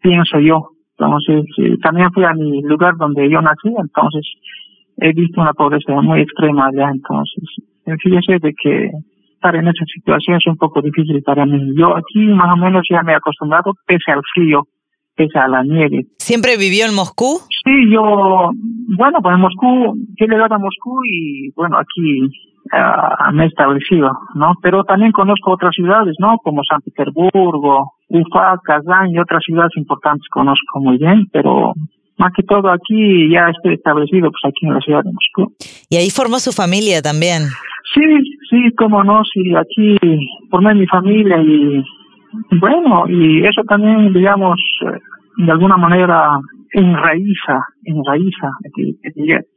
pienso 0.00 0.38
yo. 0.40 0.70
Entonces, 0.98 1.44
eh, 1.58 1.76
también 1.82 2.10
fui 2.12 2.24
a 2.24 2.34
mi 2.34 2.62
lugar 2.62 2.96
donde 2.96 3.28
yo 3.28 3.40
nací, 3.40 3.68
entonces 3.76 4.22
he 4.98 5.12
visto 5.12 5.40
una 5.40 5.52
pobreza 5.52 5.92
muy 6.00 6.20
extrema 6.20 6.66
allá, 6.66 6.90
entonces, 6.90 7.44
fíjese 8.02 8.38
de 8.38 8.54
que 8.54 8.90
estar 9.44 9.56
en 9.56 9.68
esa 9.68 9.84
situación 9.84 10.38
es 10.38 10.46
un 10.46 10.56
poco 10.56 10.80
difícil 10.80 11.22
para 11.22 11.44
mí. 11.44 11.60
Yo 11.76 11.96
aquí 11.96 12.20
más 12.32 12.52
o 12.52 12.56
menos 12.56 12.82
ya 12.88 13.02
me 13.02 13.12
he 13.12 13.16
acostumbrado, 13.16 13.74
pese 13.86 14.10
al 14.10 14.22
frío, 14.34 14.62
pese 15.14 15.38
a 15.38 15.48
la 15.48 15.62
nieve. 15.62 16.06
¿Siempre 16.18 16.56
vivió 16.56 16.86
en 16.86 16.94
Moscú? 16.94 17.40
Sí, 17.64 17.90
yo, 17.92 18.50
bueno, 18.96 19.18
pues 19.22 19.34
en 19.34 19.40
Moscú, 19.40 19.96
he 20.16 20.26
llegado 20.26 20.54
a 20.54 20.58
Moscú 20.58 21.00
y 21.04 21.50
bueno, 21.54 21.78
aquí 21.78 22.22
uh, 22.72 23.32
me 23.34 23.44
he 23.44 23.46
establecido, 23.48 24.10
¿no? 24.34 24.54
Pero 24.62 24.84
también 24.84 25.12
conozco 25.12 25.52
otras 25.52 25.74
ciudades, 25.74 26.14
¿no? 26.18 26.38
Como 26.42 26.62
San 26.64 26.80
Petersburgo, 26.80 27.92
Ufa, 28.08 28.58
Kazán 28.64 29.10
y 29.10 29.18
otras 29.18 29.42
ciudades 29.44 29.72
importantes 29.76 30.26
conozco 30.30 30.80
muy 30.80 30.96
bien, 30.96 31.26
pero 31.32 31.74
más 32.16 32.32
que 32.34 32.44
todo 32.44 32.70
aquí 32.70 33.30
ya 33.30 33.48
estoy 33.50 33.74
establecido, 33.74 34.30
pues 34.30 34.44
aquí 34.44 34.66
en 34.66 34.74
la 34.74 34.80
ciudad 34.80 35.02
de 35.04 35.12
Moscú. 35.12 35.54
¿Y 35.90 35.96
ahí 35.96 36.10
formó 36.10 36.38
su 36.38 36.52
familia 36.52 37.02
también? 37.02 37.42
Sí, 37.92 38.00
sí, 38.54 38.74
cómo 38.76 39.02
no, 39.02 39.22
sí, 39.24 39.54
aquí 39.54 39.96
formé 40.50 40.74
mi 40.74 40.86
familia 40.86 41.40
y 41.40 41.82
bueno, 42.60 43.04
y 43.08 43.46
eso 43.46 43.62
también, 43.68 44.12
digamos, 44.12 44.60
de 45.36 45.52
alguna 45.52 45.76
manera 45.76 46.38
enraiza, 46.72 47.60
enraiza, 47.84 48.50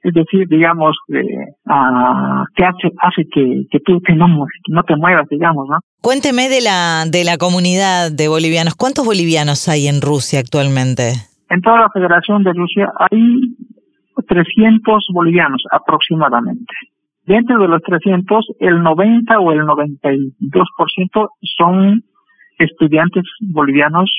es 0.04 0.14
decir, 0.14 0.48
digamos, 0.48 0.96
que, 1.08 1.22
uh, 1.22 2.46
que 2.56 2.64
hace, 2.64 2.94
hace 3.02 3.24
que, 3.34 3.64
que 3.72 3.80
tú 3.80 4.00
te 4.02 4.14
no, 4.14 4.28
no 4.70 4.84
te 4.84 4.96
muevas, 4.96 5.28
digamos, 5.30 5.68
¿no? 5.68 5.80
Cuénteme 6.02 6.48
de 6.48 6.62
la, 6.62 7.06
de 7.10 7.24
la 7.24 7.38
comunidad 7.38 8.12
de 8.12 8.28
bolivianos. 8.28 8.76
¿Cuántos 8.76 9.06
bolivianos 9.06 9.68
hay 9.68 9.88
en 9.88 10.02
Rusia 10.02 10.40
actualmente? 10.40 11.14
En 11.50 11.62
toda 11.62 11.80
la 11.80 11.90
Federación 11.90 12.44
de 12.44 12.54
Rusia 12.54 12.92
hay 13.10 13.40
300 14.28 15.08
bolivianos 15.12 15.64
aproximadamente. 15.72 16.74
Dentro 17.28 17.60
de 17.60 17.68
los 17.68 17.82
300, 17.82 18.46
el 18.62 18.82
90 18.82 19.40
o 19.40 19.52
el 19.52 19.60
92% 19.60 21.30
son 21.58 22.02
estudiantes 22.58 23.26
bolivianos 23.42 24.10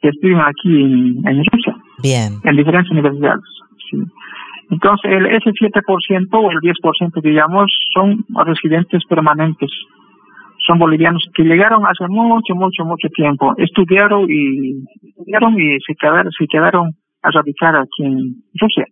que 0.00 0.08
estudian 0.08 0.40
aquí 0.40 0.82
en, 0.82 1.26
en 1.26 1.44
Rusia. 1.50 1.76
Bien. 2.00 2.38
En 2.44 2.56
diferentes 2.56 2.92
universidades. 2.92 3.42
Sí. 3.90 3.98
Entonces, 4.70 5.10
el, 5.10 5.26
ese 5.26 5.50
7% 5.50 6.28
o 6.32 6.50
el 6.50 6.58
10%, 6.58 7.22
digamos, 7.22 7.70
son 7.92 8.24
residentes 8.46 9.02
permanentes. 9.08 9.70
Son 10.66 10.78
bolivianos 10.78 11.28
que 11.34 11.42
llegaron 11.42 11.84
hace 11.84 12.06
mucho, 12.08 12.54
mucho, 12.54 12.84
mucho 12.84 13.08
tiempo. 13.08 13.52
Estudiaron 13.58 14.26
y, 14.30 14.84
estudiaron 15.08 15.60
y 15.60 15.78
se 15.80 15.94
quedaron, 15.94 16.30
se 16.30 16.46
quedaron 16.46 16.92
a 17.22 17.30
radicar 17.32 17.76
aquí 17.76 18.04
en 18.04 18.36
Rusia. 18.60 18.86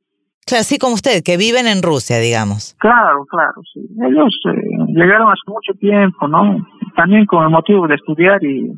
Claro, 0.47 0.61
así 0.63 0.79
como 0.79 0.95
usted, 0.95 1.23
que 1.25 1.37
viven 1.37 1.67
en 1.67 1.83
Rusia, 1.83 2.19
digamos. 2.19 2.75
Claro, 2.79 3.25
claro, 3.31 3.61
sí. 3.73 3.81
Ellos 4.05 4.35
eh, 4.47 4.87
llegaron 4.89 5.29
hace 5.29 5.43
mucho 5.47 5.73
tiempo, 5.79 6.27
¿no? 6.27 6.67
También 6.97 7.27
con 7.27 7.45
el 7.45 7.51
motivo 7.51 7.87
de 7.87 7.95
estudiar 7.95 8.43
y, 8.43 8.73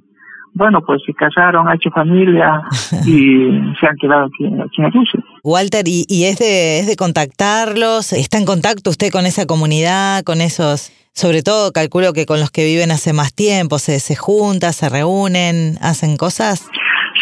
bueno, 0.54 0.80
pues 0.86 1.00
se 1.06 1.14
casaron, 1.14 1.66
han 1.66 1.76
hecho 1.76 1.90
familia 1.90 2.60
y 3.06 3.48
se 3.80 3.86
han 3.86 3.96
quedado 4.00 4.26
aquí, 4.26 4.44
aquí 4.46 4.82
en 4.82 4.92
Rusia. 4.92 5.20
Walter, 5.42 5.84
¿y, 5.86 6.04
y 6.08 6.24
es, 6.24 6.38
de, 6.38 6.80
es 6.80 6.86
de 6.86 6.96
contactarlos? 6.96 8.12
¿Está 8.12 8.38
en 8.38 8.44
contacto 8.44 8.90
usted 8.90 9.10
con 9.10 9.24
esa 9.24 9.46
comunidad, 9.46 10.24
con 10.24 10.40
esos, 10.42 10.92
sobre 11.14 11.42
todo 11.42 11.72
calculo 11.72 12.12
que 12.12 12.26
con 12.26 12.38
los 12.38 12.50
que 12.50 12.66
viven 12.66 12.90
hace 12.90 13.14
más 13.14 13.34
tiempo, 13.34 13.78
se, 13.78 13.98
se 13.98 14.14
juntan, 14.14 14.74
se 14.74 14.90
reúnen, 14.90 15.78
hacen 15.80 16.18
cosas? 16.18 16.68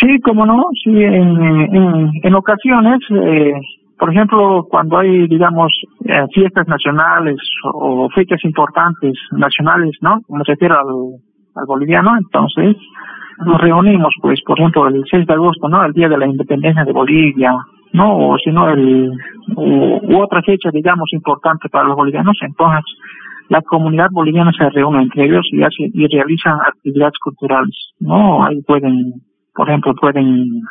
Sí, 0.00 0.18
como 0.24 0.44
no, 0.46 0.64
sí, 0.82 0.90
en, 0.90 1.40
en, 1.40 2.10
en 2.22 2.34
ocasiones... 2.34 2.98
Eh, 3.10 3.52
por 4.00 4.10
ejemplo, 4.10 4.66
cuando 4.68 4.96
hay, 4.96 5.28
digamos, 5.28 5.70
eh, 6.06 6.24
fiestas 6.32 6.66
nacionales 6.66 7.36
o 7.74 8.08
fechas 8.14 8.42
importantes 8.44 9.12
nacionales, 9.32 9.94
¿no? 10.00 10.20
Me 10.30 10.42
refiero 10.42 10.74
al, 10.74 10.86
al 11.54 11.66
boliviano, 11.66 12.16
entonces 12.16 12.76
nos 13.44 13.60
reunimos, 13.60 14.14
pues, 14.22 14.40
por 14.46 14.58
ejemplo, 14.58 14.88
el 14.88 15.04
6 15.10 15.26
de 15.26 15.34
agosto, 15.34 15.68
¿no? 15.68 15.84
El 15.84 15.92
día 15.92 16.08
de 16.08 16.16
la 16.16 16.26
independencia 16.26 16.82
de 16.84 16.92
Bolivia, 16.92 17.52
¿no? 17.92 18.30
O 18.30 18.38
si 18.38 18.50
no, 18.50 18.70
el, 18.70 19.12
u, 19.54 19.98
u 20.02 20.22
otra 20.22 20.40
fecha, 20.42 20.70
digamos, 20.72 21.12
importante 21.12 21.68
para 21.68 21.84
los 21.88 21.96
bolivianos, 21.96 22.38
entonces 22.40 22.84
la 23.50 23.60
comunidad 23.60 24.08
boliviana 24.12 24.52
se 24.56 24.70
reúne 24.70 25.02
entre 25.02 25.26
ellos 25.26 25.46
y, 25.52 25.62
hace, 25.62 25.90
y 25.92 26.06
realizan 26.06 26.58
actividades 26.66 27.18
culturales, 27.22 27.92
¿no? 27.98 28.46
Ahí 28.46 28.62
pueden, 28.62 29.12
por 29.54 29.68
ejemplo, 29.68 29.94
pueden 29.94 30.62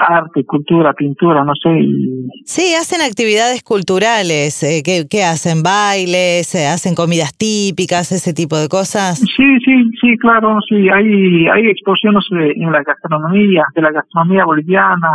arte, 0.00 0.44
cultura, 0.44 0.92
pintura, 0.92 1.44
no 1.44 1.52
sé. 1.54 1.70
Y... 1.70 2.28
Sí, 2.44 2.74
hacen 2.74 3.00
actividades 3.02 3.62
culturales. 3.62 4.62
Eh, 4.62 4.82
¿qué, 4.84 5.06
¿Qué 5.10 5.24
hacen? 5.24 5.62
¿Bailes? 5.62 6.54
Eh, 6.54 6.66
¿Hacen 6.66 6.94
comidas 6.94 7.36
típicas? 7.36 8.12
¿Ese 8.12 8.32
tipo 8.32 8.56
de 8.56 8.68
cosas? 8.68 9.18
Sí, 9.18 9.58
sí, 9.64 9.74
sí, 10.00 10.16
claro. 10.18 10.58
Sí, 10.68 10.88
hay, 10.88 11.48
hay 11.48 11.66
exposiciones 11.68 12.24
en 12.30 12.72
la 12.72 12.82
gastronomía, 12.82 13.64
de 13.74 13.82
la 13.82 13.90
gastronomía 13.90 14.44
boliviana. 14.44 15.12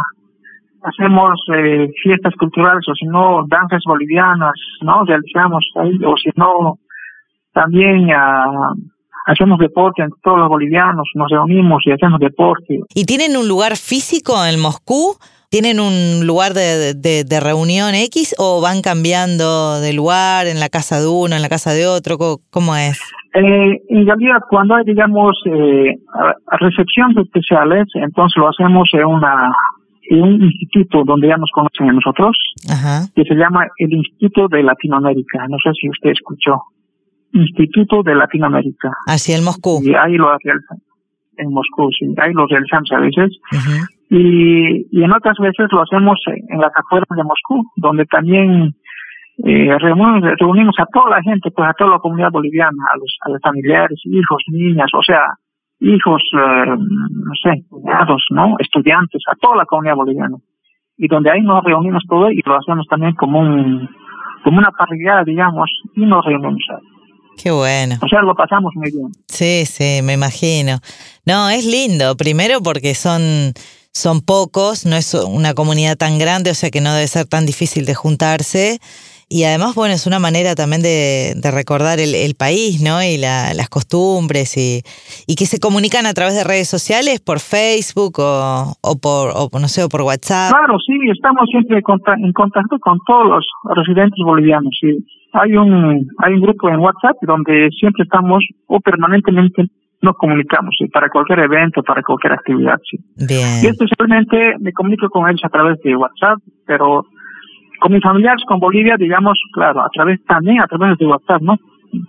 Hacemos 0.83 1.39
eh, 1.53 1.89
fiestas 2.03 2.33
culturales 2.35 2.83
o 2.87 2.93
si 2.93 3.05
no, 3.05 3.45
danzas 3.47 3.81
bolivianas, 3.85 4.53
¿no? 4.81 5.03
Realizamos 5.03 5.65
ahí, 5.75 5.99
o 6.05 6.15
si 6.17 6.29
no, 6.35 6.79
también 7.53 8.11
a. 8.11 8.47
Uh, 8.49 8.96
hacemos 9.27 9.59
deporte 9.59 10.01
entre 10.01 10.19
todos 10.23 10.39
los 10.39 10.49
bolivianos, 10.49 11.05
nos 11.13 11.29
reunimos 11.29 11.83
y 11.85 11.91
hacemos 11.91 12.19
deporte. 12.19 12.79
¿Y 12.95 13.05
tienen 13.05 13.37
un 13.37 13.47
lugar 13.47 13.75
físico 13.75 14.33
en 14.43 14.59
Moscú? 14.59 15.15
¿Tienen 15.49 15.79
un 15.79 16.25
lugar 16.25 16.53
de, 16.53 16.93
de, 16.93 17.23
de, 17.23 17.39
reunión 17.39 17.95
X 17.95 18.35
o 18.37 18.59
van 18.61 18.81
cambiando 18.81 19.79
de 19.79 19.93
lugar 19.93 20.45
en 20.47 20.59
la 20.59 20.67
casa 20.67 20.99
de 20.99 21.07
uno, 21.07 21.35
en 21.35 21.41
la 21.41 21.47
casa 21.47 21.71
de 21.71 21.87
otro? 21.87 22.17
¿Cómo 22.49 22.75
es? 22.75 22.99
Eh, 23.33 23.81
en 23.89 24.05
realidad, 24.05 24.39
cuando 24.49 24.75
hay, 24.75 24.83
digamos, 24.83 25.37
eh, 25.45 25.95
recepciones 26.59 27.17
especiales, 27.17 27.85
entonces 27.95 28.35
lo 28.37 28.49
hacemos 28.49 28.89
en 28.93 29.05
una 29.05 29.51
en 30.09 30.21
un 30.21 30.41
instituto 30.41 31.03
donde 31.05 31.27
ya 31.27 31.35
nos 31.35 31.51
conocen 31.51 31.89
a 31.89 31.93
nosotros, 31.93 32.37
Ajá. 32.69 33.07
que 33.13 33.23
se 33.23 33.35
llama 33.35 33.67
el 33.77 33.91
Instituto 33.91 34.47
de 34.47 34.63
Latinoamérica. 34.63 35.45
No 35.49 35.57
sé 35.61 35.71
si 35.79 35.89
usted 35.89 36.11
escuchó. 36.11 36.61
Instituto 37.41 38.03
de 38.03 38.15
Latinoamérica. 38.15 38.91
Así 39.07 39.33
en 39.33 39.43
Moscú. 39.43 39.79
Y 39.83 39.93
ahí 39.93 40.15
lo 40.17 40.27
realizan. 40.43 40.77
En 41.37 41.51
Moscú, 41.51 41.89
sí. 41.97 42.05
Ahí 42.17 42.33
lo 42.33 42.47
realizamos 42.47 42.91
a 42.91 42.99
veces. 42.99 43.29
Uh 43.51 43.55
-huh. 43.55 43.87
y, 44.09 44.87
y 44.91 45.03
en 45.03 45.11
otras 45.11 45.37
veces 45.39 45.67
lo 45.71 45.81
hacemos 45.81 46.19
en 46.27 46.59
las 46.59 46.71
afueras 46.75 47.09
de 47.15 47.23
Moscú, 47.23 47.63
donde 47.77 48.05
también 48.05 48.73
eh, 49.45 49.77
reunimos, 49.77 50.21
reunimos 50.39 50.75
a 50.79 50.85
toda 50.91 51.11
la 51.11 51.21
gente, 51.21 51.51
pues 51.51 51.69
a 51.69 51.73
toda 51.73 51.91
la 51.91 51.99
comunidad 51.99 52.31
boliviana, 52.31 52.83
a 52.91 52.97
los, 52.97 53.17
a 53.21 53.29
los 53.29 53.41
familiares, 53.41 53.99
hijos, 54.05 54.43
niñas, 54.47 54.89
o 54.93 55.03
sea, 55.03 55.21
hijos, 55.79 56.21
eh, 56.33 56.65
no 56.67 57.33
sé, 57.43 57.63
cuñados, 57.69 58.25
¿no? 58.31 58.55
Estudiantes, 58.57 59.21
a 59.31 59.35
toda 59.35 59.57
la 59.57 59.65
comunidad 59.65 59.95
boliviana. 59.95 60.37
Y 60.97 61.07
donde 61.07 61.29
ahí 61.29 61.41
nos 61.41 61.63
reunimos 61.63 62.03
todos 62.09 62.31
y 62.31 62.41
lo 62.43 62.57
hacemos 62.57 62.87
también 62.87 63.13
como 63.13 63.39
un, 63.39 63.87
como 64.43 64.57
una 64.57 64.71
parrilla, 64.71 65.23
digamos, 65.23 65.69
y 65.95 66.05
nos 66.05 66.25
reunimos 66.25 66.65
ahí. 66.71 66.96
Qué 67.37 67.51
bueno. 67.51 67.97
O 68.01 68.07
sea, 68.07 68.21
lo 68.21 68.35
pasamos 68.35 68.73
muy 68.75 68.91
bien. 68.91 69.11
Sí, 69.27 69.65
sí, 69.65 70.01
me 70.03 70.13
imagino. 70.13 70.79
No, 71.25 71.49
es 71.49 71.65
lindo. 71.65 72.17
Primero 72.17 72.61
porque 72.61 72.95
son, 72.95 73.53
son 73.93 74.21
pocos, 74.21 74.85
no 74.85 74.95
es 74.95 75.13
una 75.13 75.53
comunidad 75.53 75.97
tan 75.97 76.17
grande, 76.17 76.51
o 76.51 76.55
sea 76.55 76.71
que 76.71 76.81
no 76.81 76.93
debe 76.93 77.07
ser 77.07 77.25
tan 77.25 77.45
difícil 77.45 77.85
de 77.85 77.93
juntarse. 77.93 78.79
Y 79.29 79.43
además, 79.43 79.75
bueno, 79.75 79.93
es 79.93 80.07
una 80.07 80.19
manera 80.19 80.55
también 80.55 80.81
de, 80.81 81.35
recordar 81.51 81.99
el, 81.99 82.35
país, 82.35 82.81
¿no? 82.81 83.03
Y 83.03 83.17
las 83.17 83.67
costumbres 83.67 84.55
y, 84.55 84.81
y, 85.27 85.35
que 85.35 85.45
se 85.45 85.59
comunican 85.59 86.05
a 86.05 86.13
través 86.13 86.33
de 86.33 86.45
redes 86.45 86.69
sociales, 86.69 87.19
por 87.19 87.41
Facebook 87.41 88.19
o, 88.19 88.73
o 88.81 88.95
por, 88.95 89.33
o, 89.35 89.49
no 89.59 89.67
sé, 89.67 89.83
o 89.83 89.89
por 89.89 90.03
WhatsApp. 90.03 90.49
Claro, 90.51 90.79
sí, 90.79 90.93
estamos 91.11 91.43
siempre 91.51 91.83
en 91.83 92.31
contacto 92.31 92.79
con 92.79 92.99
todos 93.05 93.27
los 93.27 93.45
residentes 93.75 94.23
bolivianos. 94.23 94.73
Sí. 94.79 94.95
Hay 95.33 95.55
un, 95.55 96.07
hay 96.19 96.33
un 96.33 96.41
grupo 96.41 96.69
en 96.69 96.79
WhatsApp 96.79 97.17
donde 97.21 97.69
siempre 97.77 98.03
estamos 98.03 98.43
o 98.67 98.79
permanentemente 98.79 99.65
nos 100.01 100.15
comunicamos 100.15 100.75
¿sí? 100.77 100.87
para 100.87 101.09
cualquier 101.09 101.39
evento, 101.39 101.81
para 101.83 102.01
cualquier 102.01 102.33
actividad. 102.33 102.77
Sí. 102.89 102.97
Bien. 103.27 103.63
Y 103.63 103.67
especialmente 103.67 104.53
me 104.59 104.71
comunico 104.71 105.09
con 105.09 105.27
ellos 105.27 105.41
a 105.43 105.49
través 105.49 105.79
de 105.81 105.95
WhatsApp, 105.95 106.39
pero 106.65 107.05
con 107.79 107.91
mis 107.91 108.01
familiares, 108.01 108.43
con 108.47 108.59
Bolivia, 108.59 108.95
digamos, 108.97 109.37
claro, 109.53 109.81
a 109.81 109.89
través 109.93 110.23
también 110.25 110.61
a 110.61 110.67
través 110.67 110.97
de 110.97 111.05
WhatsApp, 111.05 111.41
¿no? 111.41 111.57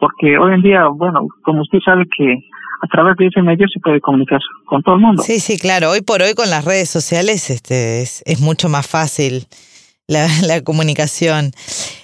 Porque 0.00 0.38
hoy 0.38 0.54
en 0.54 0.62
día, 0.62 0.86
bueno, 0.88 1.26
como 1.42 1.62
usted 1.62 1.78
sabe 1.84 2.04
que 2.16 2.38
a 2.80 2.86
través 2.86 3.16
de 3.16 3.26
ese 3.26 3.42
medio 3.42 3.66
se 3.72 3.80
puede 3.80 4.00
comunicar 4.00 4.40
con 4.66 4.82
todo 4.82 4.94
el 4.94 5.00
mundo. 5.00 5.22
Sí, 5.22 5.40
sí, 5.40 5.58
claro. 5.58 5.90
Hoy 5.90 6.00
por 6.00 6.22
hoy 6.22 6.34
con 6.34 6.48
las 6.50 6.64
redes 6.64 6.88
sociales 6.88 7.50
este, 7.50 8.02
es, 8.02 8.22
es 8.24 8.40
mucho 8.40 8.68
más 8.68 8.86
fácil 8.86 9.46
la, 10.08 10.26
la, 10.46 10.64
comunicación. 10.64 11.52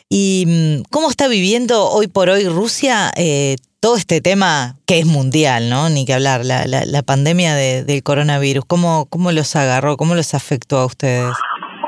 ¿Y 0.08 0.44
mm, 0.46 0.82
cómo 0.92 1.08
está 1.08 1.26
viviendo 1.28 1.88
hoy 1.88 2.06
por 2.06 2.28
hoy 2.28 2.46
Rusia 2.48 3.10
eh, 3.16 3.56
todo 3.80 3.96
este 3.96 4.20
tema 4.20 4.76
que 4.86 5.00
es 5.00 5.06
mundial, 5.06 5.68
¿no? 5.68 5.88
Ni 5.88 6.06
que 6.06 6.14
hablar, 6.14 6.40
la, 6.44 6.66
la, 6.66 6.84
la 6.86 7.02
pandemia 7.02 7.54
de, 7.54 7.84
del 7.84 8.02
coronavirus. 8.02 8.64
¿Cómo, 8.64 9.06
¿Cómo 9.10 9.32
los 9.32 9.56
agarró? 9.56 9.96
¿Cómo 9.96 10.14
los 10.14 10.34
afectó 10.34 10.78
a 10.78 10.86
ustedes? 10.86 11.34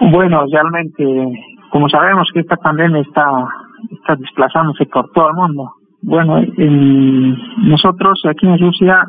Bueno, 0.00 0.44
realmente 0.50 1.04
como 1.70 1.88
sabemos 1.88 2.28
que 2.32 2.40
esta 2.40 2.56
pandemia 2.56 3.02
está, 3.02 3.26
está 3.92 4.16
desplazándose 4.16 4.87
por 4.87 5.11
todo 5.12 5.28
el 5.28 5.35
mundo. 5.35 5.73
Bueno, 6.02 6.40
nosotros 7.58 8.23
aquí 8.28 8.46
en 8.46 8.58
Rusia, 8.58 9.06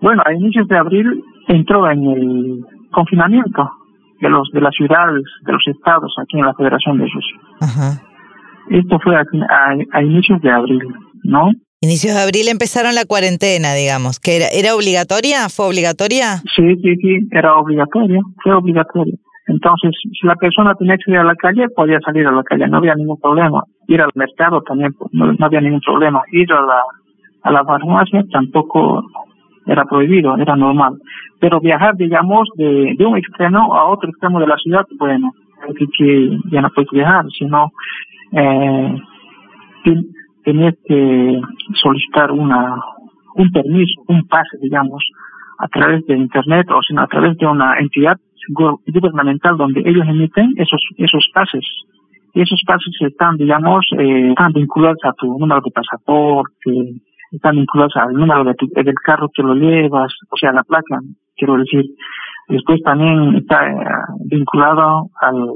bueno, 0.00 0.22
a 0.26 0.34
inicios 0.34 0.66
de 0.68 0.76
abril 0.76 1.22
entró 1.48 1.88
en 1.90 2.02
el 2.04 2.64
confinamiento 2.90 3.70
de 4.22 4.30
los 4.30 4.48
de 4.52 4.60
las 4.60 4.74
ciudades, 4.74 5.24
de 5.44 5.52
los 5.52 5.62
estados 5.66 6.14
aquí 6.22 6.38
en 6.38 6.46
la 6.46 6.54
Federación 6.54 6.96
de 6.98 7.04
Rusia. 7.04 8.00
Esto 8.70 8.98
fue 9.02 9.16
a, 9.16 9.24
a, 9.92 10.02
inicios 10.02 10.40
de 10.40 10.50
abril, 10.50 10.82
¿no? 11.24 11.50
Inicios 11.80 12.14
de 12.14 12.22
abril 12.22 12.46
empezaron 12.48 12.94
la 12.94 13.04
cuarentena, 13.04 13.74
digamos, 13.74 14.20
que 14.20 14.36
era, 14.36 14.46
era 14.54 14.76
obligatoria, 14.76 15.48
fue 15.48 15.66
obligatoria. 15.66 16.38
Sí, 16.54 16.62
sí, 16.80 16.94
sí, 17.02 17.12
era 17.32 17.56
obligatoria, 17.56 18.20
fue 18.42 18.54
obligatoria. 18.54 19.14
Entonces, 19.48 19.90
si 20.00 20.24
la 20.24 20.36
persona 20.36 20.74
tenía 20.76 20.96
que 20.96 21.10
ir 21.10 21.18
a 21.18 21.24
la 21.24 21.34
calle, 21.34 21.66
podía 21.74 21.98
salir 22.00 22.24
a 22.24 22.30
la 22.30 22.44
calle, 22.44 22.68
no 22.68 22.78
había 22.78 22.94
ningún 22.94 23.18
problema. 23.18 23.64
Ir 23.88 24.00
al 24.00 24.12
mercado 24.14 24.62
también, 24.62 24.92
pues, 24.92 25.10
no, 25.12 25.34
había 25.44 25.60
ningún 25.60 25.80
problema. 25.80 26.22
Ir 26.30 26.52
a 26.52 26.62
la, 26.62 26.80
a 27.42 27.50
la 27.50 27.64
farmacia 27.64 28.22
tampoco 28.30 29.02
era 29.66 29.84
prohibido, 29.84 30.36
era 30.36 30.56
normal. 30.56 30.98
Pero 31.40 31.60
viajar, 31.60 31.96
digamos, 31.96 32.48
de, 32.56 32.94
de 32.96 33.06
un 33.06 33.16
extremo 33.16 33.74
a 33.74 33.88
otro 33.88 34.08
extremo 34.08 34.40
de 34.40 34.46
la 34.46 34.56
ciudad, 34.56 34.86
bueno, 34.98 35.32
que, 35.76 35.86
que 35.96 36.38
ya 36.50 36.60
no 36.60 36.70
puedes 36.70 36.90
viajar, 36.90 37.24
sino 37.38 37.70
eh, 38.32 38.96
tenías 40.44 40.74
que 40.86 41.40
solicitar 41.74 42.30
una 42.32 42.76
un 43.34 43.50
permiso, 43.50 44.02
un 44.08 44.26
pase, 44.28 44.58
digamos, 44.60 45.02
a 45.58 45.68
través 45.68 46.04
de 46.06 46.16
Internet 46.16 46.66
o 46.70 46.82
sino 46.82 47.02
a 47.02 47.06
través 47.06 47.36
de 47.38 47.46
una 47.46 47.78
entidad 47.78 48.16
gubernamental 48.48 49.56
donde 49.56 49.80
ellos 49.84 50.04
emiten 50.08 50.52
esos 50.56 50.82
esos 50.96 51.28
pases 51.32 51.64
y 52.34 52.40
esos 52.40 52.60
pases 52.66 52.92
están 53.00 53.36
digamos 53.36 53.86
eh, 53.96 54.30
están 54.30 54.52
vinculados 54.52 54.98
a 55.04 55.12
tu 55.12 55.26
número 55.38 55.60
de 55.64 55.70
pasaporte 55.70 56.70
están 57.32 57.56
vinculados 57.56 57.96
al 57.96 58.12
número 58.12 58.44
de 58.44 58.54
del 58.82 58.94
carro 58.94 59.30
que 59.34 59.42
lo 59.42 59.54
llevas 59.54 60.12
o 60.30 60.36
sea 60.36 60.52
la 60.52 60.62
placa 60.62 61.00
quiero 61.36 61.56
decir 61.56 61.84
después 62.48 62.80
también 62.82 63.36
está 63.36 63.68
eh, 63.68 63.76
vinculado 64.26 65.08
al 65.20 65.48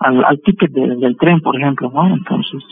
al, 0.00 0.24
al 0.24 0.40
ticket 0.42 0.72
del 0.72 1.16
tren 1.16 1.40
por 1.40 1.56
ejemplo 1.56 1.90
no 1.92 2.06
entonces 2.14 2.62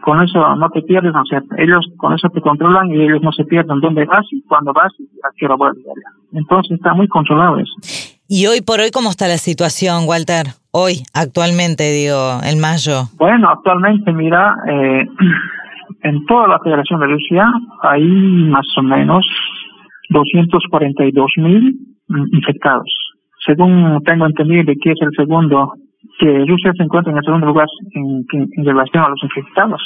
con 0.00 0.22
eso 0.22 0.56
no 0.56 0.70
te 0.70 0.82
pierdes, 0.82 1.14
o 1.14 1.24
sea, 1.26 1.42
ellos 1.58 1.86
con 1.98 2.14
eso 2.14 2.28
te 2.30 2.40
controlan 2.40 2.90
y 2.90 3.02
ellos 3.02 3.20
no 3.22 3.32
se 3.32 3.44
pierden 3.44 3.80
dónde 3.80 4.04
vas 4.04 4.26
y 4.30 4.42
cuándo 4.42 4.72
vas 4.72 4.92
y 4.98 5.04
a 5.04 5.30
qué 5.36 5.46
hora 5.46 5.56
vuelves 5.56 5.84
Entonces 6.32 6.72
está 6.72 6.94
muy 6.94 7.06
controlado 7.08 7.58
eso. 7.58 7.72
¿Y 8.26 8.46
hoy 8.46 8.60
por 8.62 8.80
hoy 8.80 8.90
cómo 8.92 9.10
está 9.10 9.26
la 9.26 9.38
situación, 9.38 10.04
Walter? 10.06 10.46
Hoy, 10.70 11.02
actualmente, 11.12 11.90
digo, 11.90 12.38
en 12.44 12.60
mayo. 12.60 13.08
Bueno, 13.18 13.50
actualmente, 13.50 14.12
mira, 14.12 14.54
eh, 14.68 15.04
en 16.02 16.24
toda 16.26 16.48
la 16.48 16.58
Federación 16.58 17.00
de 17.00 17.06
Rusia 17.06 17.50
hay 17.82 18.02
más 18.02 18.66
o 18.76 18.82
menos 18.82 19.26
242 20.10 21.32
mil 21.38 21.76
infectados. 22.32 22.92
Según 23.46 24.02
tengo 24.04 24.26
entendido 24.26 24.64
de 24.64 24.76
que 24.76 24.92
es 24.92 24.98
el 25.00 25.10
segundo, 25.16 25.72
que 26.18 26.44
Rusia 26.46 26.72
se 26.76 26.82
encuentra 26.82 27.12
en 27.12 27.18
el 27.18 27.24
segundo 27.24 27.46
lugar 27.46 27.66
en, 27.92 28.24
en, 28.32 28.64
relación 28.64 29.04
a 29.04 29.08
los 29.08 29.22
infectados. 29.22 29.82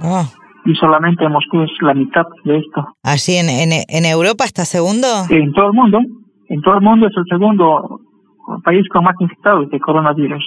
Oh. 0.00 0.24
Y 0.64 0.74
solamente 0.76 1.28
Moscú 1.28 1.62
es 1.62 1.70
la 1.82 1.92
mitad 1.92 2.24
de 2.44 2.58
esto. 2.58 2.86
¿Así 3.02 3.36
en, 3.36 3.50
en, 3.50 3.84
en 3.86 4.04
Europa 4.06 4.44
está 4.44 4.64
segundo? 4.64 5.06
En 5.28 5.52
todo 5.52 5.66
el 5.66 5.74
mundo 5.74 6.00
en 6.48 6.60
todo 6.62 6.74
el 6.76 6.82
mundo 6.82 7.06
es 7.06 7.16
el 7.16 7.24
segundo 7.28 8.00
país 8.62 8.86
con 8.88 9.04
más 9.04 9.14
infectados 9.20 9.70
de 9.70 9.80
coronavirus, 9.80 10.44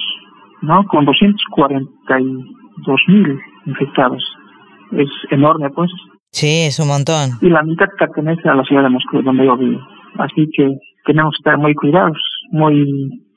¿no? 0.62 0.84
Con 0.84 1.04
242 1.04 3.00
mil 3.08 3.38
infectados. 3.66 4.22
Es 4.92 5.08
enorme, 5.30 5.70
pues. 5.70 5.90
Sí, 6.30 6.64
es 6.66 6.78
un 6.78 6.88
montón. 6.88 7.32
Y 7.40 7.48
la 7.48 7.62
mitad 7.62 7.86
pertenece 7.98 8.48
a 8.48 8.54
la 8.54 8.64
ciudad 8.64 8.82
de 8.82 8.90
Moscú, 8.90 9.22
donde 9.22 9.46
yo 9.46 9.56
vivo. 9.56 9.80
Así 10.18 10.48
que 10.56 10.78
tenemos 11.06 11.32
que 11.34 11.40
estar 11.40 11.58
muy 11.58 11.74
cuidados, 11.74 12.18
muy 12.50 12.82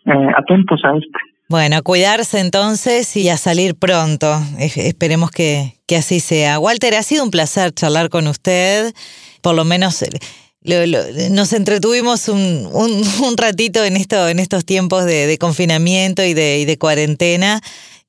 eh, 0.06 0.28
atentos 0.38 0.82
a 0.84 0.98
esto. 0.98 1.20
Bueno, 1.50 1.78
a 1.78 1.82
cuidarse 1.82 2.40
entonces 2.40 3.16
y 3.18 3.28
a 3.30 3.36
salir 3.36 3.76
pronto. 3.76 4.28
esperemos 4.58 5.32
que, 5.32 5.74
que 5.86 5.98
así 5.98 6.22
sea. 6.22 6.60
Walter, 6.60 6.96
ha 6.96 7.04
sido 7.04 7.26
un 7.26 7.32
placer 7.32 7.74
charlar 7.74 8.10
con 8.10 8.28
usted. 8.28 8.94
Por 9.42 9.56
lo 9.56 9.66
menos 9.66 10.02
nos 11.32 11.54
entretuvimos 11.54 12.30
un, 12.30 12.68
un, 13.28 13.38
ratito 13.38 13.84
en, 13.84 13.98
esto, 13.98 14.28
en 14.28 14.40
estos 14.40 14.64
tiempos 14.64 15.06
de, 15.06 15.38
confinamiento 15.40 16.24
y 16.24 16.34
de, 16.34 16.66
de, 16.66 16.78
cuarentena. 16.78 17.60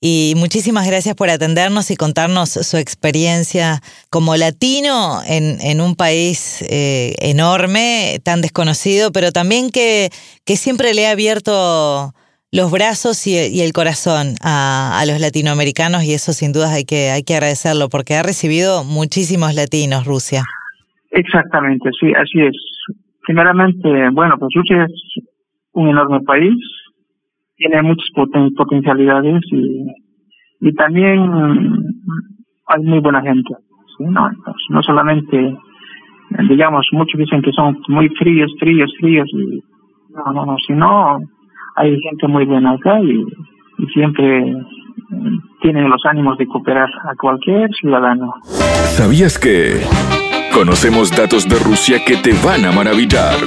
Y 0.05 0.35
muchísimas 0.37 0.85
gracias 0.85 1.15
por 1.15 1.31
atendernos 1.31 1.93
y 1.93 1.97
contarnos 1.97 2.51
su 2.51 2.77
experiencia 2.77 3.79
como 4.11 4.35
latino 4.35 5.21
en, 5.29 5.61
en 5.61 5.81
un 5.81 5.95
país 5.95 6.61
eh, 6.69 7.15
enorme, 7.21 8.19
tan 8.25 8.41
desconocido, 8.41 9.12
pero 9.12 9.31
también 9.31 9.71
que, 9.71 10.11
que 10.45 10.57
siempre 10.57 10.93
le 10.93 11.07
ha 11.07 11.12
abierto 11.12 12.12
los 12.51 12.73
brazos 12.73 13.29
y, 13.29 13.62
el 13.62 13.73
corazón 13.73 14.35
a, 14.45 15.03
los 15.07 15.21
latinoamericanos 15.21 16.03
y 16.03 16.15
eso 16.15 16.33
sin 16.33 16.53
duda 16.53 16.75
hay 16.75 16.85
que, 16.85 17.11
hay 17.15 17.23
que 17.23 17.35
agradecerlo 17.35 17.88
porque 17.88 18.15
ha 18.15 18.25
recibido 18.25 18.83
muchísimos 18.83 19.55
latinos 19.55 20.05
Rusia. 20.05 20.43
Exactamente, 21.12 21.91
sí, 21.99 22.12
así 22.12 22.43
es. 22.43 22.57
Primeramente, 23.23 23.88
bueno, 24.11 24.35
pues 24.37 24.51
Rusia 24.53 24.85
es 24.85 25.25
un 25.73 25.91
enorme 25.91 26.21
país, 26.27 26.59
tiene 27.62 27.83
muchas 27.83 28.09
potencialidades 28.57 29.42
y, 29.53 29.87
y 30.61 30.75
también 30.75 31.20
hay 32.66 32.83
muy 32.83 33.01
buena 33.01 33.22
gente. 33.22 33.55
¿no? 34.01 34.31
no 34.70 34.83
solamente, 34.83 35.57
digamos, 36.48 36.87
muchos 36.92 37.20
dicen 37.20 37.42
que 37.42 37.53
son 37.53 37.79
muy 37.88 38.09
fríos, 38.11 38.51
fríos, 38.59 38.92
fríos, 38.98 39.29
y 39.33 39.62
no, 40.14 40.33
no, 40.33 40.46
no, 40.46 40.57
sino 40.66 41.18
hay 41.77 41.98
gente 42.01 42.27
muy 42.27 42.44
buena 42.44 42.72
acá 42.72 43.01
y, 43.01 43.25
y 43.79 43.87
siempre 43.92 44.57
tienen 45.61 45.88
los 45.88 46.05
ánimos 46.05 46.37
de 46.38 46.46
cooperar 46.46 46.88
a 47.05 47.14
cualquier 47.14 47.70
ciudadano. 47.75 48.33
¿Sabías 48.42 49.38
que... 49.38 49.83
Conocemos 50.53 51.11
datos 51.11 51.48
de 51.48 51.57
Rusia 51.64 52.05
que 52.07 52.16
te 52.16 52.33
van 52.44 52.66
a 52.66 52.72
maravillar. 52.72 53.40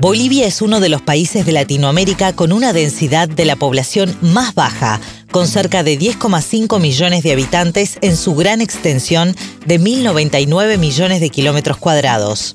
Bolivia 0.00 0.46
es 0.46 0.62
uno 0.62 0.78
de 0.78 0.88
los 0.88 1.02
países 1.02 1.44
de 1.44 1.50
Latinoamérica 1.50 2.32
con 2.32 2.52
una 2.52 2.72
densidad 2.72 3.28
de 3.28 3.44
la 3.44 3.56
población 3.56 4.16
más 4.20 4.54
baja, 4.54 5.00
con 5.32 5.48
cerca 5.48 5.82
de 5.82 5.98
10,5 5.98 6.78
millones 6.78 7.24
de 7.24 7.32
habitantes 7.32 7.98
en 8.00 8.16
su 8.16 8.36
gran 8.36 8.60
extensión 8.60 9.34
de 9.66 9.80
1.099 9.80 10.78
millones 10.78 11.20
de 11.20 11.30
kilómetros 11.30 11.78
cuadrados. 11.78 12.54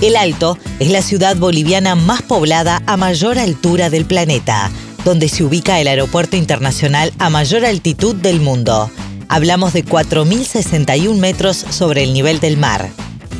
El 0.00 0.16
Alto 0.16 0.56
es 0.78 0.88
la 0.88 1.02
ciudad 1.02 1.36
boliviana 1.36 1.94
más 1.94 2.22
poblada 2.22 2.82
a 2.86 2.96
mayor 2.96 3.38
altura 3.38 3.90
del 3.90 4.06
planeta, 4.06 4.70
donde 5.04 5.28
se 5.28 5.44
ubica 5.44 5.78
el 5.78 5.88
aeropuerto 5.88 6.36
internacional 6.38 7.12
a 7.18 7.28
mayor 7.28 7.66
altitud 7.66 8.14
del 8.14 8.40
mundo. 8.40 8.90
Hablamos 9.28 9.74
de 9.74 9.84
4.061 9.84 11.18
metros 11.18 11.66
sobre 11.68 12.02
el 12.02 12.14
nivel 12.14 12.40
del 12.40 12.56
mar. 12.56 12.88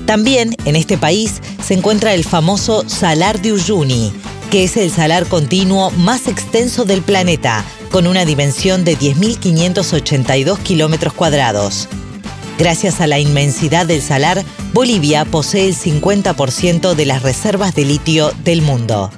También 0.05 0.55
en 0.66 0.76
este 0.76 0.98
país 0.98 1.40
se 1.66 1.74
encuentra 1.74 2.14
el 2.14 2.24
famoso 2.24 2.88
Salar 2.88 3.42
de 3.42 3.52
Uyuni, 3.52 4.12
que 4.52 4.62
es 4.62 4.76
el 4.76 4.92
salar 4.92 5.26
continuo 5.26 5.90
más 5.90 6.29
extenso 6.29 6.85
del 6.85 7.02
planeta, 7.02 7.64
con 7.90 8.07
una 8.07 8.24
dimensión 8.24 8.85
de 8.85 8.96
10.582 8.96 10.59
kilómetros 10.61 11.12
cuadrados. 11.12 11.88
Gracias 12.57 13.00
a 13.00 13.09
la 13.09 13.18
inmensidad 13.18 13.85
del 13.85 14.00
salar, 14.00 14.44
Bolivia 14.72 15.24
posee 15.24 15.66
el 15.66 15.74
50% 15.74 16.94
de 16.94 17.05
las 17.05 17.24
reservas 17.24 17.74
de 17.74 17.85
litio 17.85 18.31
del 18.44 18.62
mundo. 18.62 19.11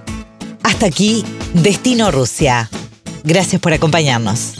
Hasta 0.63 0.87
aquí, 0.87 1.27
Destino 1.53 2.11
Rusia. 2.11 2.71
Gracias 3.25 3.61
por 3.61 3.75
acompañarnos. 3.75 4.55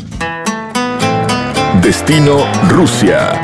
Destino 1.81 2.45
Rusia. 2.69 3.41